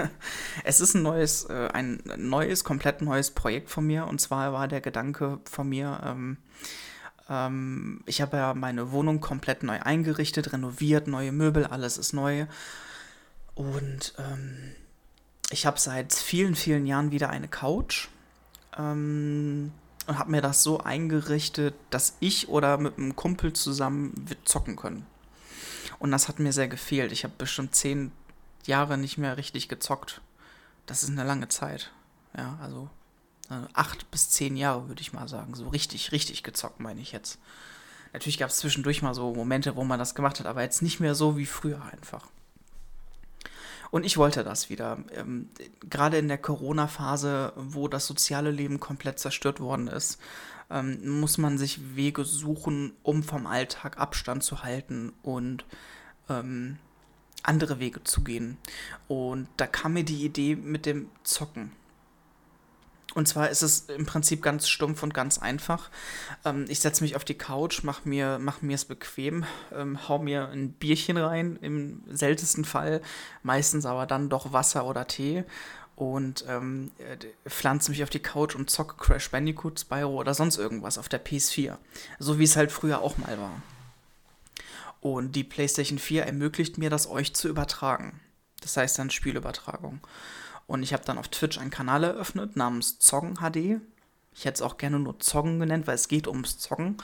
es 0.65 0.81
ist 0.81 0.95
ein 0.95 1.03
neues, 1.03 1.45
äh, 1.45 1.69
ein 1.73 2.03
neues, 2.17 2.65
komplett 2.65 3.01
neues 3.03 3.31
Projekt 3.31 3.71
von 3.71 3.87
mir. 3.87 4.07
Und 4.07 4.21
zwar 4.21 4.53
war 4.53 4.69
der 4.69 4.81
Gedanke 4.81 5.41
von 5.45 5.69
mir, 5.69 6.01
ähm, 6.05 6.37
Ähm, 7.29 8.03
ich 8.07 8.21
habe 8.21 8.37
ja 8.37 8.55
meine 8.55 8.91
Wohnung 8.93 9.21
komplett 9.21 9.63
neu 9.63 9.81
eingerichtet, 9.81 10.53
renoviert, 10.53 11.07
neue 11.07 11.33
Möbel, 11.33 11.67
alles 11.67 11.97
ist 11.99 12.13
neu. 12.13 12.47
Und 13.55 14.15
ähm, 14.19 14.75
ich 15.51 15.67
habe 15.67 15.79
seit 15.79 16.13
vielen, 16.13 16.55
vielen 16.55 16.87
Jahren 16.87 17.11
wieder 17.11 17.31
eine 17.31 17.49
Couch. 17.49 18.09
Ähm, 18.79 19.73
und 20.07 20.19
habe 20.19 20.31
mir 20.31 20.41
das 20.41 20.63
so 20.63 20.81
eingerichtet, 20.81 21.75
dass 21.91 22.17
ich 22.21 22.49
oder 22.49 22.79
mit 22.79 22.99
einem 22.99 23.17
Kumpel 23.17 23.53
zusammen 23.53 24.27
zocken 24.45 24.77
können. 24.77 25.07
Und 25.99 26.11
das 26.11 26.29
hat 26.29 26.39
mir 26.39 26.53
sehr 26.53 26.69
gefehlt. 26.69 27.13
Ich 27.13 27.25
habe 27.25 27.35
bestimmt 27.39 27.75
zehn 27.75 28.11
Jahre 28.67 28.99
nicht 28.99 29.19
mehr 29.19 29.37
richtig 29.37 29.69
gezockt. 29.69 30.21
Das 30.87 31.03
ist 31.03 31.11
eine 31.11 31.25
lange 31.25 31.49
Zeit. 31.49 31.93
Ja, 32.37 32.59
also 32.61 32.91
äh, 33.51 33.67
acht 33.75 34.11
bis 34.11 34.31
zehn 34.31 34.57
Jahre 34.57 34.89
würde 34.89 35.01
ich 35.01 35.13
mal 35.13 35.29
sagen. 35.29 35.55
So 35.55 35.69
richtig, 35.69 36.13
richtig 36.13 36.43
gezockt 36.43 36.81
meine 36.81 37.01
ich 37.01 37.13
jetzt. 37.13 37.39
Natürlich 38.13 38.39
gab 38.39 38.51
es 38.51 38.59
zwischendurch 38.59 39.03
mal 39.03 39.15
so 39.15 39.33
Momente, 39.35 39.77
wo 39.77 39.85
man 39.85 39.99
das 39.99 40.15
gemacht 40.15 40.41
hat, 40.41 40.47
aber 40.47 40.63
jetzt 40.63 40.83
nicht 40.83 41.01
mehr 41.01 41.15
so 41.15 41.37
wie 41.37 41.47
früher 41.47 41.83
einfach. 41.93 42.27
Und 43.93 44.07
ich 44.07 44.17
wollte 44.17 44.43
das 44.43 44.71
wieder. 44.71 45.05
Ähm, 45.15 45.51
Gerade 45.89 46.17
in 46.17 46.27
der 46.27 46.39
Corona-Phase, 46.39 47.53
wo 47.57 47.89
das 47.89 48.07
soziale 48.07 48.51
Leben 48.51 48.81
komplett 48.81 49.19
zerstört 49.19 49.61
worden 49.61 49.87
ist, 49.87 50.19
ähm, 50.71 51.21
muss 51.21 51.37
man 51.37 51.59
sich 51.59 51.95
Wege 51.95 52.25
suchen, 52.25 52.95
um 53.03 53.23
vom 53.23 53.47
Alltag 53.47 53.99
Abstand 53.99 54.45
zu 54.45 54.63
halten 54.63 55.13
und 55.23 55.67
ähm, 56.31 56.79
andere 57.43 57.81
Wege 57.81 58.03
zu 58.03 58.25
gehen. 58.25 58.57
Und 59.09 59.47
da 59.59 59.67
kam 59.67 59.93
mir 59.93 60.05
die 60.05 60.25
Idee 60.25 60.57
mit 60.57 60.87
dem 60.87 61.11
Zocken. 61.23 61.71
Und 63.15 63.29
zwar 63.29 63.51
ist 63.51 63.63
es 63.63 63.81
im 63.89 64.07
Prinzip 64.07 64.43
ganz 64.43 64.69
stumpf 64.69 65.03
und 65.03 65.13
ganz 65.13 65.39
einfach. 65.39 65.91
Ähm, 66.45 66.65
ich 66.69 66.81
setze 66.81 67.05
mich 67.05 67.17
auf 67.17 67.25
die 67.25 67.37
Couch, 67.37 67.83
mache 67.83 68.09
mir 68.09 68.39
mach 68.41 68.61
bequem, 68.89 69.45
ähm, 69.75 70.09
hau 70.09 70.19
mir 70.19 70.49
ein 70.49 70.73
Bierchen 70.73 71.17
rein, 71.17 71.59
im 71.61 72.03
seltensten 72.11 72.65
Fall, 72.65 73.03
meistens 73.43 73.85
aber 73.87 74.07
dann 74.07 74.29
doch 74.29 74.53
Wasser 74.53 74.87
oder 74.87 75.07
Tee 75.07 75.45
und 75.97 76.45
ähm, 76.49 76.91
äh, 76.99 77.49
pflanze 77.49 77.91
mich 77.91 78.03
auf 78.03 78.11
die 78.11 78.23
Couch 78.23 78.55
und 78.55 78.71
zocke 78.71 78.97
Crash 78.97 79.31
Bandicoot, 79.31 79.81
Spyro 79.81 80.15
oder 80.15 80.35
sonst 80.35 80.57
irgendwas 80.57 80.99
auf 80.99 81.09
der 81.09 81.25
PS4. 81.25 81.77
So 82.19 82.39
wie 82.39 82.45
es 82.45 82.57
halt 82.57 82.73
früher 82.73 83.01
auch 83.03 83.19
mal 83.19 83.39
war. 83.39 83.63
Und 85.01 85.37
die 85.37 85.45
PlayStation 85.45 85.99
4 85.99 86.25
ermöglicht 86.25 86.79
mir 86.79 86.89
das, 86.89 87.09
euch 87.09 87.35
zu 87.35 87.49
übertragen. 87.49 88.21
Das 88.61 88.77
heißt 88.77 88.99
dann 88.99 89.11
Spielübertragung. 89.11 90.01
Und 90.73 90.83
ich 90.83 90.95
habe 90.95 91.05
dann 91.05 91.19
auf 91.19 91.29
Twitch 91.29 91.59
einen 91.59 91.69
Kanal 91.69 92.03
eröffnet 92.03 92.57
namens 92.57 92.99
Zoggen 92.99 93.35
HD. 93.35 93.79
Ich 94.35 94.47
hätte 94.47 94.55
es 94.55 94.63
auch 94.63 94.79
gerne 94.79 94.99
nur 94.99 95.21
Zoggen 95.21 95.61
genannt, 95.61 95.87
weil 95.87 95.97
es 95.97 96.09
geht 96.09 96.27
ums 96.27 96.57
Zoggen. 96.57 96.97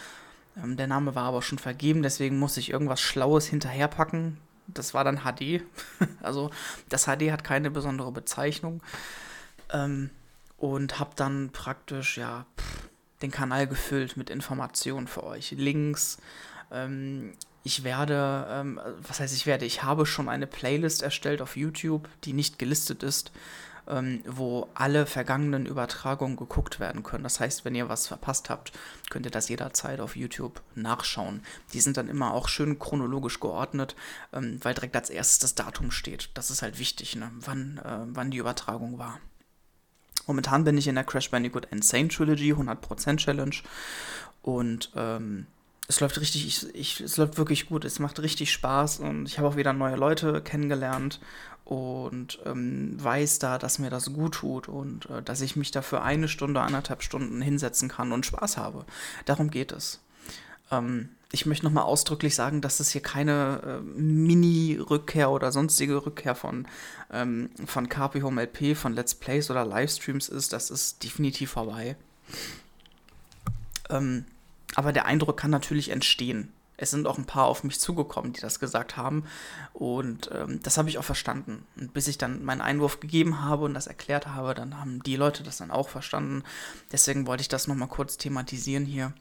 Ähm, 0.57 0.79
der 0.79 0.87
Name 0.87 1.15
war 1.15 1.25
aber 1.25 1.43
schon 1.43 1.59
vergeben, 1.59 2.03
deswegen 2.03 2.39
muss 2.39 2.57
ich 2.57 2.71
irgendwas 2.71 3.03
Schlaues 3.03 3.45
hinterherpacken. 3.45 4.39
Das 4.69 4.95
war 4.95 5.05
dann 5.05 5.19
HD. 5.19 5.63
also 6.23 6.51
das 6.89 7.05
HD 7.05 7.31
hat 7.31 7.45
keine 7.45 7.71
besondere 7.71 8.11
Bezeichnung. 8.11 8.83
Ähm, 9.71 10.09
und 10.57 10.99
habe 10.99 11.11
dann 11.15 11.51
praktisch, 11.51 12.17
ja, 12.17 12.47
pff, 12.57 12.89
den 13.21 13.31
Kanal 13.31 13.67
gefüllt 13.67 14.17
mit 14.17 14.31
Informationen 14.31 15.09
für 15.09 15.25
euch. 15.25 15.51
Links, 15.51 16.17
ähm, 16.71 17.35
ich 17.69 17.85
werde, 17.85 18.47
ähm, 18.51 18.81
was 19.07 19.21
heißt 19.21 19.35
ich 19.35 19.45
werde, 19.45 19.67
ich 19.67 19.83
habe 19.83 20.07
schon 20.07 20.31
eine 20.31 20.47
Playlist 20.47 21.03
erstellt 21.03 21.43
auf 21.43 21.55
YouTube, 21.55 22.09
die 22.25 22.33
nicht 22.33 22.59
gelistet 22.59 23.03
ist, 23.03 23.31
ähm, 23.87 24.23
wo 24.27 24.71
alle 24.73 25.05
vergangenen 25.05 25.67
Übertragungen 25.67 26.39
geguckt 26.39 26.81
werden 26.81 27.03
können. 27.03 27.25
Das 27.25 27.41
heißt, 27.41 27.67
wenn 27.67 27.75
ihr 27.75 27.91
was 27.91 28.07
verpasst 28.07 28.49
habt, 28.49 28.73
könnt 29.11 29.27
ihr 29.27 29.31
das 29.31 29.51
jederzeit 29.51 30.01
auf 30.01 30.17
YouTube 30.17 30.63
nachschauen. 30.77 31.43
Die 31.75 31.81
sind 31.81 31.99
dann 31.99 32.09
immer 32.09 32.33
auch 32.33 32.49
schön 32.49 32.79
chronologisch 32.79 33.39
geordnet, 33.39 33.95
ähm, 34.33 34.59
weil 34.63 34.73
direkt 34.73 34.97
als 34.97 35.11
erstes 35.11 35.39
das 35.39 35.55
Datum 35.55 35.91
steht. 35.91 36.31
Das 36.33 36.51
ist 36.51 36.63
halt 36.63 36.79
wichtig, 36.79 37.17
ne? 37.17 37.31
wann, 37.35 37.77
äh, 37.85 37.99
wann 38.07 38.31
die 38.31 38.39
Übertragung 38.39 38.99
war. 38.99 39.21
Momentan 40.27 40.65
bin 40.65 40.79
ich 40.79 40.89
in 40.89 40.95
der 40.95 41.05
Crash 41.05 41.31
Bandicoot 41.31 41.67
Insane 41.67 42.09
Trilogy 42.09 42.55
100% 42.55 43.19
Challenge 43.19 43.57
und 44.41 44.91
ähm, 44.97 45.47
es 45.89 46.01
läuft 46.01 46.21
richtig, 46.21 46.47
ich, 46.47 46.75
ich, 46.75 47.01
es 47.01 47.17
läuft 47.17 47.39
wirklich 47.39 47.67
gut. 47.67 47.87
Es 47.87 47.99
macht 47.99 48.21
richtig 48.21 48.53
Spaß 48.53 49.01
und 49.01 49.27
ich 49.27 49.39
habe 49.39 49.49
auch 49.49 49.57
wieder 49.57 49.73
neue 49.73 49.97
Leute 49.97 50.43
kennengelernt 50.43 51.19
und 51.65 52.39
ähm, 52.45 53.03
weiß 53.03 53.39
da, 53.39 53.59
dass 53.59 53.79
mir 53.79 53.89
das 53.89 54.13
gut 54.13 54.35
tut 54.35 54.69
und 54.69 55.09
äh, 55.11 55.23
dass 55.23 55.41
ich 55.41 55.57
mich 55.57 55.71
dafür 55.71 56.03
eine 56.03 56.29
Stunde, 56.29 56.61
anderthalb 56.61 57.03
Stunden 57.03 57.41
hinsetzen 57.41 57.89
kann 57.89 58.13
und 58.13 58.27
Spaß 58.27 58.59
habe. 58.59 58.85
Darum 59.25 59.51
geht 59.51 59.73
es. 59.73 60.01
Ähm, 60.71 61.09
ich 61.33 61.47
möchte 61.47 61.65
nochmal 61.65 61.85
ausdrücklich 61.85 62.35
sagen, 62.35 62.61
dass 62.61 62.81
es 62.81 62.91
hier 62.91 63.03
keine 63.03 63.61
äh, 63.65 63.81
Mini-Rückkehr 63.81 65.31
oder 65.31 65.53
sonstige 65.53 66.05
Rückkehr 66.05 66.35
von, 66.35 66.67
ähm, 67.11 67.49
von 67.65 67.89
KP 67.89 68.23
Home 68.23 68.43
LP, 68.43 68.77
von 68.77 68.93
Let's 68.93 69.15
Plays 69.15 69.51
oder 69.51 69.65
Livestreams 69.65 70.29
ist. 70.29 70.53
Das 70.53 70.71
ist 70.71 71.03
definitiv 71.03 71.51
vorbei. 71.53 71.97
Ähm, 73.89 74.27
aber 74.75 74.93
der 74.93 75.07
Eindruck 75.07 75.37
kann 75.37 75.51
natürlich 75.51 75.91
entstehen. 75.91 76.53
Es 76.81 76.93
sind 76.93 77.09
auch 77.09 77.19
ein 77.19 77.27
paar 77.27 77.47
auf 77.47 77.65
mich 77.65 77.81
zugekommen, 77.81 78.33
die 78.33 78.41
das 78.41 78.61
gesagt 78.61 78.97
haben. 78.97 79.25
Und 79.73 80.31
ähm, 80.33 80.61
das 80.63 80.79
habe 80.79 80.89
ich 80.89 80.97
auch 80.97 81.05
verstanden. 81.05 81.67
Und 81.77 81.93
bis 81.93 82.07
ich 82.07 82.19
dann 82.19 82.45
meinen 82.45 82.61
Einwurf 82.61 83.01
gegeben 83.01 83.43
habe 83.43 83.65
und 83.65 83.75
das 83.75 83.89
erklärt 83.89 84.29
habe, 84.29 84.55
dann 84.55 84.79
haben 84.79 85.03
die 85.03 85.17
Leute 85.17 85.43
das 85.43 85.59
dann 85.59 85.73
auch 85.73 85.89
verstanden. 85.89 86.45
Deswegen 86.93 87.27
wollte 87.27 87.41
ich 87.41 87.49
das 87.49 87.67
nochmal 87.67 87.89
kurz 87.89 88.17
thematisieren 88.17 88.87
hier. 88.87 89.13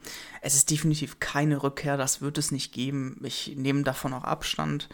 Es 0.42 0.54
ist 0.54 0.70
definitiv 0.70 1.20
keine 1.20 1.64
Rückkehr, 1.64 1.98
das 1.98 2.22
wird 2.22 2.38
es 2.38 2.52
nicht 2.52 2.74
geben. 2.74 3.20
Ich 3.24 3.54
nehme 3.58 3.82
davon 3.82 4.14
auch 4.14 4.24
Abstand. 4.24 4.88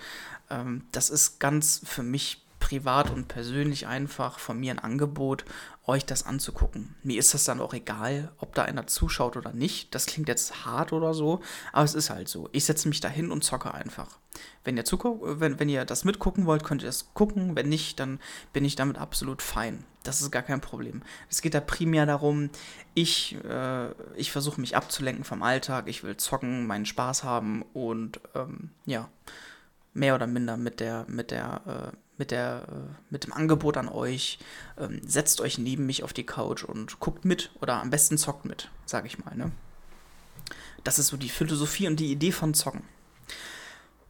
Ähm, 0.50 0.86
das 0.94 1.10
ist 1.10 1.42
ganz 1.42 1.82
für 1.84 2.04
mich 2.04 2.46
privat 2.74 3.12
und 3.12 3.28
persönlich 3.28 3.86
einfach 3.86 4.40
von 4.40 4.60
mir 4.60 4.72
ein 4.72 4.80
Angebot, 4.80 5.46
euch 5.86 6.06
das 6.06 6.26
anzugucken. 6.26 6.96
Mir 7.04 7.20
ist 7.20 7.36
das 7.36 7.44
dann 7.44 7.62
auch 7.62 7.76
egal, 7.76 8.32
ob 8.40 8.56
da 8.56 8.64
einer 8.64 8.88
zuschaut 8.88 9.38
oder 9.38 9.54
nicht. 9.54 9.94
Das 9.94 10.08
klingt 10.08 10.28
jetzt 10.28 10.66
hart 10.66 10.92
oder 10.92 11.14
so, 11.14 11.42
aber 11.72 11.84
es 11.84 11.94
ist 11.94 12.10
halt 12.10 12.30
so. 12.30 12.50
Ich 12.52 12.66
setze 12.66 12.88
mich 12.88 13.00
da 13.00 13.10
hin 13.10 13.30
und 13.32 13.44
zocke 13.44 13.76
einfach. 13.76 14.18
Wenn 14.64 14.76
ihr, 14.76 14.86
wenn, 14.86 15.60
wenn 15.60 15.70
ihr 15.70 15.86
das 15.86 16.04
mitgucken 16.04 16.48
wollt, 16.48 16.64
könnt 16.64 16.82
ihr 16.82 16.88
das 16.88 17.14
gucken. 17.14 17.56
Wenn 17.56 17.70
nicht, 17.70 18.00
dann 18.00 18.20
bin 18.54 18.66
ich 18.66 18.76
damit 18.76 18.98
absolut 18.98 19.44
fein. 19.44 19.84
Das 20.02 20.22
ist 20.22 20.32
gar 20.32 20.42
kein 20.42 20.62
Problem. 20.62 21.04
Es 21.30 21.44
geht 21.44 21.54
da 21.54 21.60
primär 21.60 22.08
darum, 22.08 22.50
ich, 22.96 23.38
äh, 23.46 23.92
ich 24.16 24.32
versuche 24.32 24.60
mich 24.60 24.76
abzulenken 24.76 25.26
vom 25.26 25.44
Alltag. 25.44 25.88
Ich 25.88 26.04
will 26.04 26.18
zocken, 26.18 26.66
meinen 26.66 26.88
Spaß 26.88 27.24
haben 27.24 27.62
und 27.74 28.20
ähm, 28.34 28.72
ja, 28.86 29.10
mehr 29.94 30.16
oder 30.16 30.28
minder 30.28 30.58
mit 30.58 30.80
der, 30.80 31.06
mit 31.08 31.32
der, 31.32 31.62
äh, 31.94 31.98
mit, 32.24 32.32
der, 32.32 32.64
äh, 32.70 32.96
mit 33.10 33.26
dem 33.26 33.34
Angebot 33.34 33.76
an 33.76 33.90
euch, 33.90 34.40
ähm, 34.78 35.02
setzt 35.06 35.42
euch 35.42 35.58
neben 35.58 35.86
mich 35.86 36.04
auf 36.04 36.14
die 36.14 36.26
Couch 36.26 36.64
und 36.64 37.02
guckt 37.02 37.26
mit 37.26 37.52
oder 37.62 37.82
am 37.82 37.90
besten 37.90 38.18
zockt 38.18 38.46
mit, 38.46 38.70
sag 38.86 39.06
ich 39.06 39.20
mal. 39.20 39.36
Ne? 39.36 39.52
Das 40.86 41.00
ist 41.00 41.08
so 41.08 41.18
die 41.18 41.28
Philosophie 41.28 41.88
und 41.88 42.00
die 42.00 42.14
Idee 42.14 42.32
von 42.32 42.54
Zocken. 42.54 42.84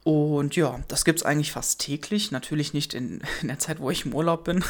Und 0.04 0.58
ja, 0.58 0.82
das 0.90 1.06
gibt 1.06 1.20
es 1.20 1.26
eigentlich 1.26 1.54
fast 1.54 1.80
täglich. 1.80 2.32
Natürlich 2.32 2.74
nicht 2.74 2.94
in, 2.94 3.22
in, 3.42 3.48
der 3.48 3.60
Zeit, 3.60 3.80
wo 3.80 3.90
ich 3.90 4.06
im 4.06 4.14
Urlaub 4.14 4.44
bin, 4.44 4.64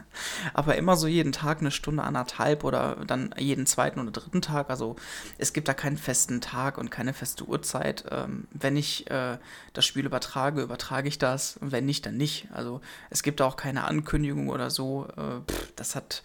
aber 0.54 0.76
immer 0.76 0.96
so 0.96 1.06
jeden 1.06 1.32
Tag 1.32 1.60
eine 1.60 1.70
Stunde, 1.70 2.02
anderthalb 2.02 2.64
oder 2.64 2.96
dann 3.06 3.34
jeden 3.38 3.64
zweiten 3.66 3.98
oder 3.98 4.10
dritten 4.10 4.42
Tag. 4.42 4.68
Also 4.68 4.96
es 5.38 5.54
gibt 5.54 5.68
da 5.68 5.74
keinen 5.74 5.96
festen 5.96 6.42
Tag 6.42 6.76
und 6.76 6.90
keine 6.90 7.14
feste 7.14 7.44
Uhrzeit. 7.44 8.04
Ähm, 8.10 8.46
wenn 8.52 8.76
ich 8.76 9.10
äh, 9.10 9.38
das 9.72 9.86
Spiel 9.86 10.04
übertrage, 10.04 10.60
übertrage 10.60 11.08
ich 11.08 11.18
das. 11.18 11.58
Wenn 11.62 11.86
nicht, 11.86 12.04
dann 12.04 12.18
nicht. 12.18 12.48
Also 12.52 12.82
es 13.08 13.22
gibt 13.22 13.40
da 13.40 13.46
auch 13.46 13.56
keine 13.56 13.84
Ankündigung 13.84 14.50
oder 14.50 14.68
so. 14.68 15.06
Äh, 15.16 15.50
pff, 15.50 15.72
das 15.76 15.96
hat, 15.96 16.22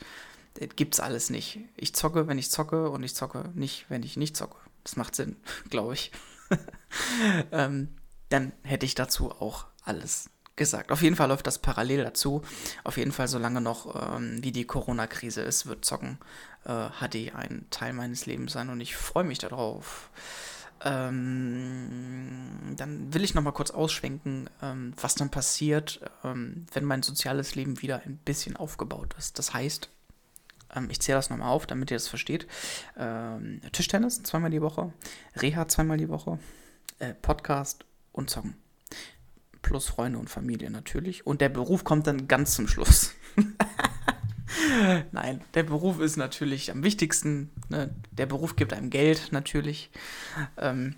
das 0.55 0.75
gibt's 0.75 0.99
alles 0.99 1.29
nicht. 1.29 1.59
Ich 1.77 1.95
zocke, 1.95 2.27
wenn 2.27 2.37
ich 2.37 2.51
zocke 2.51 2.89
und 2.89 3.03
ich 3.03 3.15
zocke 3.15 3.51
nicht, 3.53 3.85
wenn 3.87 4.03
ich 4.03 4.17
nicht 4.17 4.35
zocke. 4.35 4.57
Das 4.83 4.97
macht 4.97 5.15
Sinn, 5.15 5.37
glaube 5.69 5.93
ich. 5.93 6.11
ähm, 7.53 7.89
dann 8.29 8.51
hätte 8.63 8.85
ich 8.85 8.95
dazu 8.95 9.31
auch 9.31 9.65
alles 9.83 10.29
gesagt. 10.55 10.91
Auf 10.91 11.01
jeden 11.01 11.15
Fall 11.15 11.29
läuft 11.29 11.47
das 11.47 11.57
parallel 11.57 12.03
dazu. 12.03 12.43
Auf 12.83 12.97
jeden 12.97 13.11
Fall, 13.11 13.27
solange 13.27 13.61
noch 13.61 14.15
ähm, 14.15 14.43
wie 14.43 14.51
die 14.51 14.65
Corona-Krise 14.65 15.41
ist, 15.41 15.65
wird 15.65 15.85
Zocken 15.85 16.19
äh, 16.65 16.89
HD 16.99 17.33
ein 17.33 17.65
Teil 17.71 17.93
meines 17.93 18.27
Lebens 18.27 18.53
sein 18.53 18.69
und 18.69 18.79
ich 18.81 18.95
freue 18.95 19.23
mich 19.23 19.39
darauf. 19.39 20.09
Ähm, 20.81 22.75
dann 22.77 23.13
will 23.13 23.23
ich 23.23 23.33
noch 23.33 23.41
mal 23.41 23.51
kurz 23.51 23.71
ausschwenken, 23.71 24.49
ähm, 24.61 24.93
was 25.01 25.15
dann 25.15 25.29
passiert, 25.29 25.99
ähm, 26.23 26.67
wenn 26.73 26.85
mein 26.85 27.03
soziales 27.03 27.55
Leben 27.55 27.81
wieder 27.81 28.01
ein 28.05 28.17
bisschen 28.17 28.55
aufgebaut 28.55 29.13
ist. 29.17 29.39
Das 29.39 29.53
heißt, 29.53 29.89
ähm, 30.75 30.89
ich 30.89 31.01
zähle 31.01 31.17
das 31.17 31.29
nochmal 31.29 31.49
auf, 31.49 31.67
damit 31.67 31.91
ihr 31.91 31.97
das 31.97 32.07
versteht. 32.07 32.47
Ähm, 32.97 33.61
Tischtennis 33.73 34.23
zweimal 34.23 34.51
die 34.51 34.61
Woche, 34.61 34.93
Reha 35.35 35.67
zweimal 35.67 35.97
die 35.97 36.09
Woche, 36.09 36.39
äh, 36.99 37.13
Podcast 37.13 37.85
und 38.11 38.29
zocken. 38.29 38.55
Plus 39.61 39.87
Freunde 39.87 40.19
und 40.19 40.29
Familie 40.29 40.69
natürlich. 40.69 41.25
Und 41.27 41.41
der 41.41 41.49
Beruf 41.49 41.83
kommt 41.83 42.07
dann 42.07 42.27
ganz 42.27 42.53
zum 42.55 42.67
Schluss. 42.67 43.13
Nein, 45.11 45.41
der 45.53 45.63
Beruf 45.63 45.99
ist 45.99 46.17
natürlich 46.17 46.71
am 46.71 46.83
wichtigsten. 46.83 47.51
Ne? 47.69 47.93
Der 48.11 48.25
Beruf 48.25 48.55
gibt 48.55 48.73
einem 48.73 48.89
Geld 48.89 49.31
natürlich. 49.31 49.91
Ähm, 50.57 50.95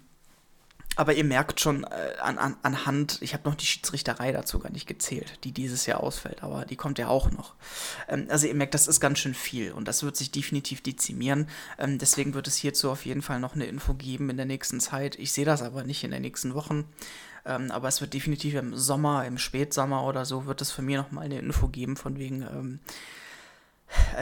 aber 0.98 1.14
ihr 1.14 1.24
merkt 1.24 1.60
schon 1.60 1.86
äh, 1.86 2.18
an, 2.22 2.38
an, 2.38 2.58
anhand, 2.64 3.18
ich 3.22 3.34
habe 3.34 3.48
noch 3.48 3.56
die 3.56 3.66
Schiedsrichterei 3.66 4.32
dazu 4.32 4.60
gar 4.60 4.72
nicht 4.72 4.88
gezählt, 4.88 5.40
die 5.44 5.52
dieses 5.52 5.86
Jahr 5.86 6.02
ausfällt, 6.02 6.44
aber 6.44 6.66
die 6.66 6.76
kommt 6.76 7.00
ja 7.00 7.08
auch 7.08 7.32
noch. 7.32 7.56
Ähm, 8.10 8.28
also 8.30 8.48
ihr 8.48 8.56
merkt, 8.56 8.74
das 8.74 8.88
ist 8.88 9.00
ganz 9.00 9.20
schön 9.20 9.34
viel 9.34 9.72
und 9.72 9.88
das 9.88 10.04
wird 10.04 10.18
sich 10.18 10.32
definitiv 10.32 10.82
dezimieren. 10.82 11.48
Ähm, 11.78 11.98
deswegen 11.98 12.34
wird 12.34 12.48
es 12.48 12.58
hierzu 12.58 12.92
auf 12.92 13.06
jeden 13.06 13.22
Fall 13.22 13.40
noch 13.40 13.56
eine 13.56 13.66
Info 13.66 13.94
geben 13.94 14.30
in 14.30 14.38
der 14.38 14.46
nächsten 14.46 14.80
Zeit. 14.80 15.18
Ich 15.18 15.32
sehe 15.32 15.46
das 15.46 15.62
aber 15.62 15.84
nicht 15.84 16.04
in 16.04 16.12
den 16.12 16.22
nächsten 16.22 16.54
Wochen. 16.56 16.86
Ähm, 17.46 17.72
aber 17.72 17.88
es 17.88 18.02
wird 18.02 18.14
definitiv 18.14 18.56
im 18.56 18.76
Sommer, 18.76 19.26
im 19.26 19.38
Spätsommer 19.38 20.04
oder 20.04 20.26
so, 20.26 20.46
wird 20.46 20.62
es 20.62 20.72
von 20.72 20.86
mir 20.86 20.98
nochmal 20.98 21.26
eine 21.26 21.40
Info 21.40 21.68
geben, 21.68 21.96
von 21.96 22.20
wegen, 22.20 22.42
ähm, 22.44 22.80
äh, 22.86 22.92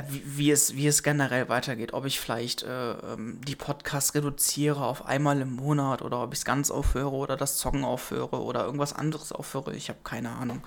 wie, 0.08 0.24
wie, 0.26 0.52
es, 0.52 0.76
wie 0.76 0.88
es 0.88 1.04
generell 1.04 1.50
weitergeht. 1.50 1.94
Ob 1.94 2.06
ich 2.06 2.20
vielleicht 2.20 2.64
äh, 2.64 2.92
ähm, 2.92 3.40
die 3.48 3.56
Podcasts 3.56 4.16
reduziere 4.16 4.84
auf 4.84 5.06
einmal 5.06 5.42
im 5.42 5.56
Monat 5.56 6.02
oder 6.02 6.24
ob 6.24 6.34
ich 6.34 6.40
es 6.40 6.46
ganz 6.46 6.72
aufhöre 6.72 7.12
oder 7.12 7.38
das 7.38 7.58
Zocken 7.58 7.84
aufhöre 7.84 8.42
oder 8.42 8.66
irgendwas 8.66 8.94
anderes 8.94 9.32
aufhöre. 9.32 9.76
Ich 9.76 9.90
habe 9.90 10.00
keine 10.04 10.32
Ahnung. 10.32 10.64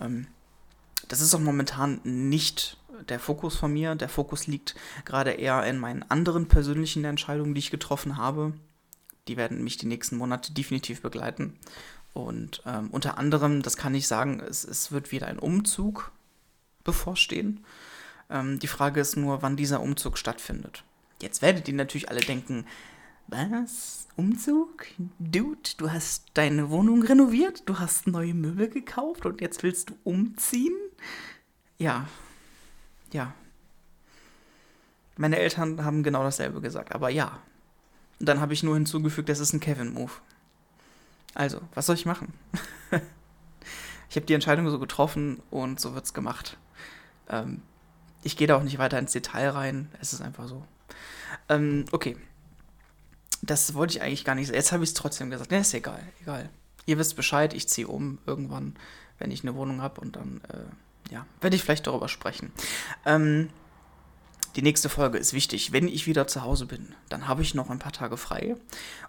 Ähm, 0.00 0.26
das 1.08 1.20
ist 1.20 1.34
auch 1.34 1.40
momentan 1.40 2.00
nicht 2.04 2.76
der 3.08 3.20
Fokus 3.20 3.56
von 3.56 3.72
mir. 3.72 3.94
Der 3.94 4.08
Fokus 4.08 4.46
liegt 4.46 4.74
gerade 5.04 5.32
eher 5.32 5.64
in 5.66 5.78
meinen 5.78 6.04
anderen 6.08 6.46
persönlichen 6.46 7.04
Entscheidungen, 7.04 7.54
die 7.54 7.60
ich 7.60 7.70
getroffen 7.70 8.16
habe. 8.16 8.52
Die 9.28 9.36
werden 9.36 9.62
mich 9.62 9.76
die 9.76 9.86
nächsten 9.86 10.16
Monate 10.16 10.52
definitiv 10.52 11.02
begleiten. 11.02 11.58
Und 12.12 12.62
ähm, 12.66 12.88
unter 12.90 13.18
anderem, 13.18 13.62
das 13.62 13.76
kann 13.76 13.94
ich 13.94 14.08
sagen, 14.08 14.40
es, 14.40 14.64
es 14.64 14.92
wird 14.92 15.12
wieder 15.12 15.26
ein 15.26 15.38
Umzug 15.38 16.10
bevorstehen. 16.84 17.64
Ähm, 18.30 18.58
die 18.58 18.66
Frage 18.66 19.00
ist 19.00 19.16
nur, 19.16 19.42
wann 19.42 19.56
dieser 19.56 19.80
Umzug 19.80 20.16
stattfindet. 20.16 20.84
Jetzt 21.20 21.42
werdet 21.42 21.68
ihr 21.68 21.74
natürlich 21.74 22.08
alle 22.08 22.20
denken, 22.20 22.64
was? 23.26 24.08
Umzug? 24.16 24.86
Dude, 25.18 25.70
du 25.76 25.90
hast 25.90 26.26
deine 26.34 26.70
Wohnung 26.70 27.02
renoviert, 27.02 27.62
du 27.66 27.78
hast 27.78 28.06
neue 28.06 28.34
Möbel 28.34 28.68
gekauft 28.68 29.24
und 29.26 29.40
jetzt 29.40 29.62
willst 29.62 29.90
du 29.90 29.98
umziehen? 30.04 30.76
Ja. 31.78 32.08
Ja. 33.12 33.34
Meine 35.16 35.38
Eltern 35.38 35.84
haben 35.84 36.02
genau 36.02 36.22
dasselbe 36.22 36.60
gesagt, 36.60 36.94
aber 36.94 37.10
ja. 37.10 37.40
Und 38.18 38.28
dann 38.28 38.40
habe 38.40 38.52
ich 38.52 38.62
nur 38.62 38.74
hinzugefügt, 38.74 39.28
das 39.28 39.40
ist 39.40 39.52
ein 39.52 39.60
Kevin-Move. 39.60 40.12
Also, 41.34 41.60
was 41.74 41.86
soll 41.86 41.94
ich 41.94 42.06
machen? 42.06 42.34
ich 44.10 44.16
habe 44.16 44.26
die 44.26 44.34
Entscheidung 44.34 44.68
so 44.68 44.78
getroffen 44.78 45.40
und 45.50 45.80
so 45.80 45.94
wird's 45.94 46.12
gemacht. 46.12 46.58
Ähm, 47.28 47.62
ich 48.22 48.36
gehe 48.36 48.46
da 48.46 48.56
auch 48.56 48.62
nicht 48.62 48.78
weiter 48.78 48.98
ins 48.98 49.12
Detail 49.12 49.50
rein. 49.50 49.90
Es 50.00 50.12
ist 50.12 50.20
einfach 50.20 50.48
so. 50.48 50.64
Ähm, 51.48 51.84
okay. 51.92 52.16
Das 53.42 53.74
wollte 53.74 53.96
ich 53.96 54.02
eigentlich 54.02 54.24
gar 54.24 54.34
nicht 54.34 54.48
sagen. 54.48 54.56
Jetzt 54.56 54.72
habe 54.72 54.84
ich 54.84 54.90
es 54.90 54.94
trotzdem 54.94 55.30
gesagt. 55.30 55.50
Ne, 55.50 55.60
ist 55.60 55.72
egal. 55.74 56.02
Egal. 56.20 56.50
Ihr 56.86 56.98
wisst 56.98 57.16
Bescheid. 57.16 57.54
Ich 57.54 57.68
ziehe 57.68 57.88
um 57.88 58.18
irgendwann, 58.26 58.76
wenn 59.18 59.30
ich 59.30 59.42
eine 59.42 59.54
Wohnung 59.54 59.80
habe. 59.80 60.00
Und 60.00 60.16
dann, 60.16 60.40
äh, 60.48 61.12
ja, 61.12 61.26
werde 61.40 61.56
ich 61.56 61.62
vielleicht 61.62 61.86
darüber 61.86 62.08
sprechen. 62.08 62.52
Ähm, 63.06 63.48
die 64.56 64.62
nächste 64.62 64.88
Folge 64.88 65.16
ist 65.16 65.32
wichtig. 65.32 65.72
Wenn 65.72 65.88
ich 65.88 66.06
wieder 66.06 66.26
zu 66.26 66.42
Hause 66.42 66.66
bin, 66.66 66.94
dann 67.08 67.28
habe 67.28 67.42
ich 67.42 67.54
noch 67.54 67.70
ein 67.70 67.78
paar 67.78 67.92
Tage 67.92 68.16
frei. 68.16 68.56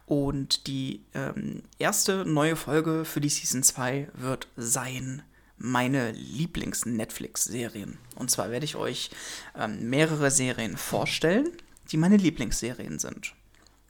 Und 0.05 0.67
die 0.67 1.01
ähm, 1.13 1.63
erste 1.79 2.25
neue 2.25 2.55
Folge 2.55 3.05
für 3.05 3.19
die 3.21 3.29
Season 3.29 3.63
2 3.63 4.09
wird 4.13 4.47
sein 4.55 5.23
meine 5.61 6.11
Lieblings-Netflix-Serien. 6.11 7.97
Und 8.15 8.31
zwar 8.31 8.51
werde 8.51 8.65
ich 8.65 8.75
euch 8.75 9.11
ähm, 9.55 9.89
mehrere 9.89 10.31
Serien 10.31 10.77
vorstellen, 10.77 11.49
die 11.91 11.97
meine 11.97 12.17
Lieblingsserien 12.17 12.99
sind. 12.99 13.33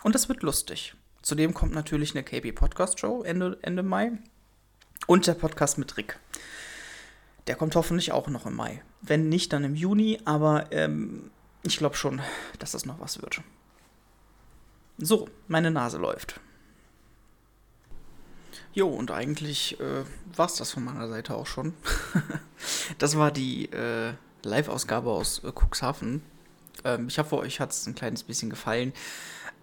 Und 0.04 0.16
das 0.16 0.28
wird 0.30 0.44
lustig. 0.44 0.96
Zudem 1.22 1.54
kommt 1.54 1.74
natürlich 1.74 2.14
eine 2.14 2.24
KB 2.24 2.52
Podcast 2.52 3.00
Show 3.00 3.24
Ende, 3.24 3.58
Ende 3.62 3.84
Mai 3.84 4.12
und 5.08 5.28
der 5.28 5.36
Podcast 5.36 5.78
mit 5.78 5.98
Rick. 5.98 6.20
Der 7.48 7.56
kommt 7.56 7.76
hoffentlich 7.76 8.12
auch 8.12 8.28
noch 8.28 8.46
im 8.46 8.56
Mai. 8.56 8.84
Wenn 9.02 9.30
nicht, 9.30 9.54
dann 9.54 9.64
im 9.64 9.76
Juni, 9.76 10.20
aber 10.26 10.72
ähm, 10.72 11.32
ich 11.64 11.78
glaube 11.78 11.96
schon, 11.96 12.22
dass 12.60 12.72
das 12.72 12.86
noch 12.86 13.00
was 13.00 13.22
wird. 13.22 13.42
So, 14.98 15.30
meine 15.48 15.72
Nase 15.72 15.98
läuft. 15.98 16.40
Jo, 18.74 18.88
und 18.88 19.12
eigentlich 19.12 19.80
äh, 19.82 20.06
war 20.36 20.46
es 20.46 20.56
das 20.56 20.72
von 20.72 20.86
meiner 20.86 21.08
Seite 21.10 21.36
auch 21.36 21.48
schon. 21.48 21.74
das 22.98 23.18
war 23.18 23.32
die 23.32 23.66
äh, 23.72 24.14
Live-Ausgabe 24.44 25.10
aus 25.10 25.44
äh, 25.44 25.52
Cuxhaven. 25.52 26.22
Ähm, 26.86 27.08
ich 27.10 27.20
hoffe, 27.20 27.38
euch 27.38 27.60
hat 27.60 27.72
es 27.72 27.86
ein 27.86 27.96
kleines 27.96 28.24
bisschen 28.24 28.50
gefallen. 28.50 28.94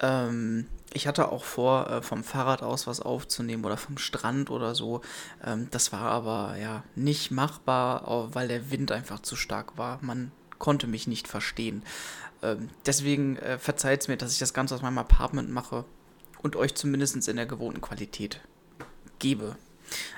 Ähm, 0.00 0.66
ich 0.92 1.06
hatte 1.06 1.32
auch 1.32 1.44
vor, 1.44 1.90
äh, 1.90 2.02
vom 2.02 2.22
Fahrrad 2.22 2.62
aus 2.62 2.86
was 2.86 3.00
aufzunehmen 3.00 3.64
oder 3.64 3.78
vom 3.78 3.96
Strand 3.96 4.50
oder 4.50 4.74
so. 4.74 5.00
Ähm, 5.42 5.68
das 5.70 5.90
war 5.90 6.02
aber 6.02 6.56
ja 6.58 6.84
nicht 6.94 7.30
machbar, 7.30 8.34
weil 8.34 8.48
der 8.48 8.70
Wind 8.70 8.92
einfach 8.92 9.20
zu 9.20 9.36
stark 9.36 9.78
war. 9.78 9.98
Man 10.02 10.32
konnte 10.58 10.86
mich 10.86 11.06
nicht 11.06 11.28
verstehen. 11.28 11.82
Ähm, 12.42 12.68
deswegen 12.84 13.36
äh, 13.38 13.58
verzeiht 13.58 14.02
es 14.02 14.08
mir, 14.08 14.18
dass 14.18 14.32
ich 14.32 14.38
das 14.38 14.52
Ganze 14.52 14.74
aus 14.74 14.82
meinem 14.82 14.98
Apartment 14.98 15.50
mache 15.50 15.86
und 16.42 16.56
euch 16.56 16.74
zumindest 16.74 17.26
in 17.26 17.36
der 17.36 17.46
gewohnten 17.46 17.80
Qualität 17.80 18.40
gebe. 19.18 19.56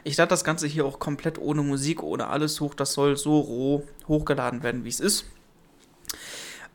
Ich 0.05 0.17
lade 0.17 0.31
das 0.31 0.45
Ganze 0.45 0.67
hier 0.67 0.85
auch 0.85 0.99
komplett 0.99 1.39
ohne 1.39 1.63
Musik, 1.63 2.03
ohne 2.03 2.29
alles 2.29 2.61
hoch. 2.61 2.75
Das 2.75 2.93
soll 2.93 3.17
so 3.17 3.39
roh 3.39 3.87
hochgeladen 4.09 4.63
werden, 4.63 4.85
wie 4.85 4.89
es 4.89 5.01
ist. 5.01 5.27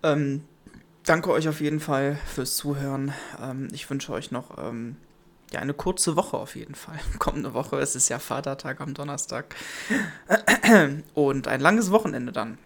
Ähm, 0.04 0.44
danke 1.04 1.32
euch 1.32 1.50
auf 1.50 1.62
jeden 1.62 1.80
Fall 1.80 2.18
fürs 2.26 2.56
Zuhören. 2.56 3.14
Ähm, 3.42 3.68
ich 3.74 3.90
wünsche 3.90 4.14
euch 4.14 4.32
noch 4.32 4.58
ähm, 4.58 4.96
ja, 5.52 5.60
eine 5.60 5.74
kurze 5.74 6.16
Woche 6.16 6.38
auf 6.38 6.56
jeden 6.56 6.76
Fall. 6.76 7.00
Kommende 7.20 7.54
Woche, 7.54 7.80
es 7.80 7.96
ist 7.96 8.10
ja 8.10 8.20
Vatertag 8.20 8.82
am 8.82 8.94
Donnerstag. 8.94 9.56
Und 11.14 11.48
ein 11.48 11.60
langes 11.60 11.92
Wochenende 11.92 12.32
dann 12.32 12.58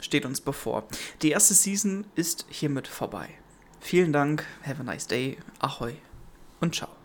steht 0.00 0.24
uns 0.24 0.40
bevor. 0.40 0.86
Die 1.22 1.30
erste 1.30 1.54
Season 1.54 2.04
ist 2.14 2.46
hiermit 2.48 2.86
vorbei. 2.88 3.28
Vielen 3.80 4.12
Dank, 4.12 4.44
have 4.64 4.80
a 4.80 4.84
nice 4.84 5.06
day, 5.06 5.38
ahoi 5.60 5.94
und 6.60 6.74
ciao. 6.74 6.97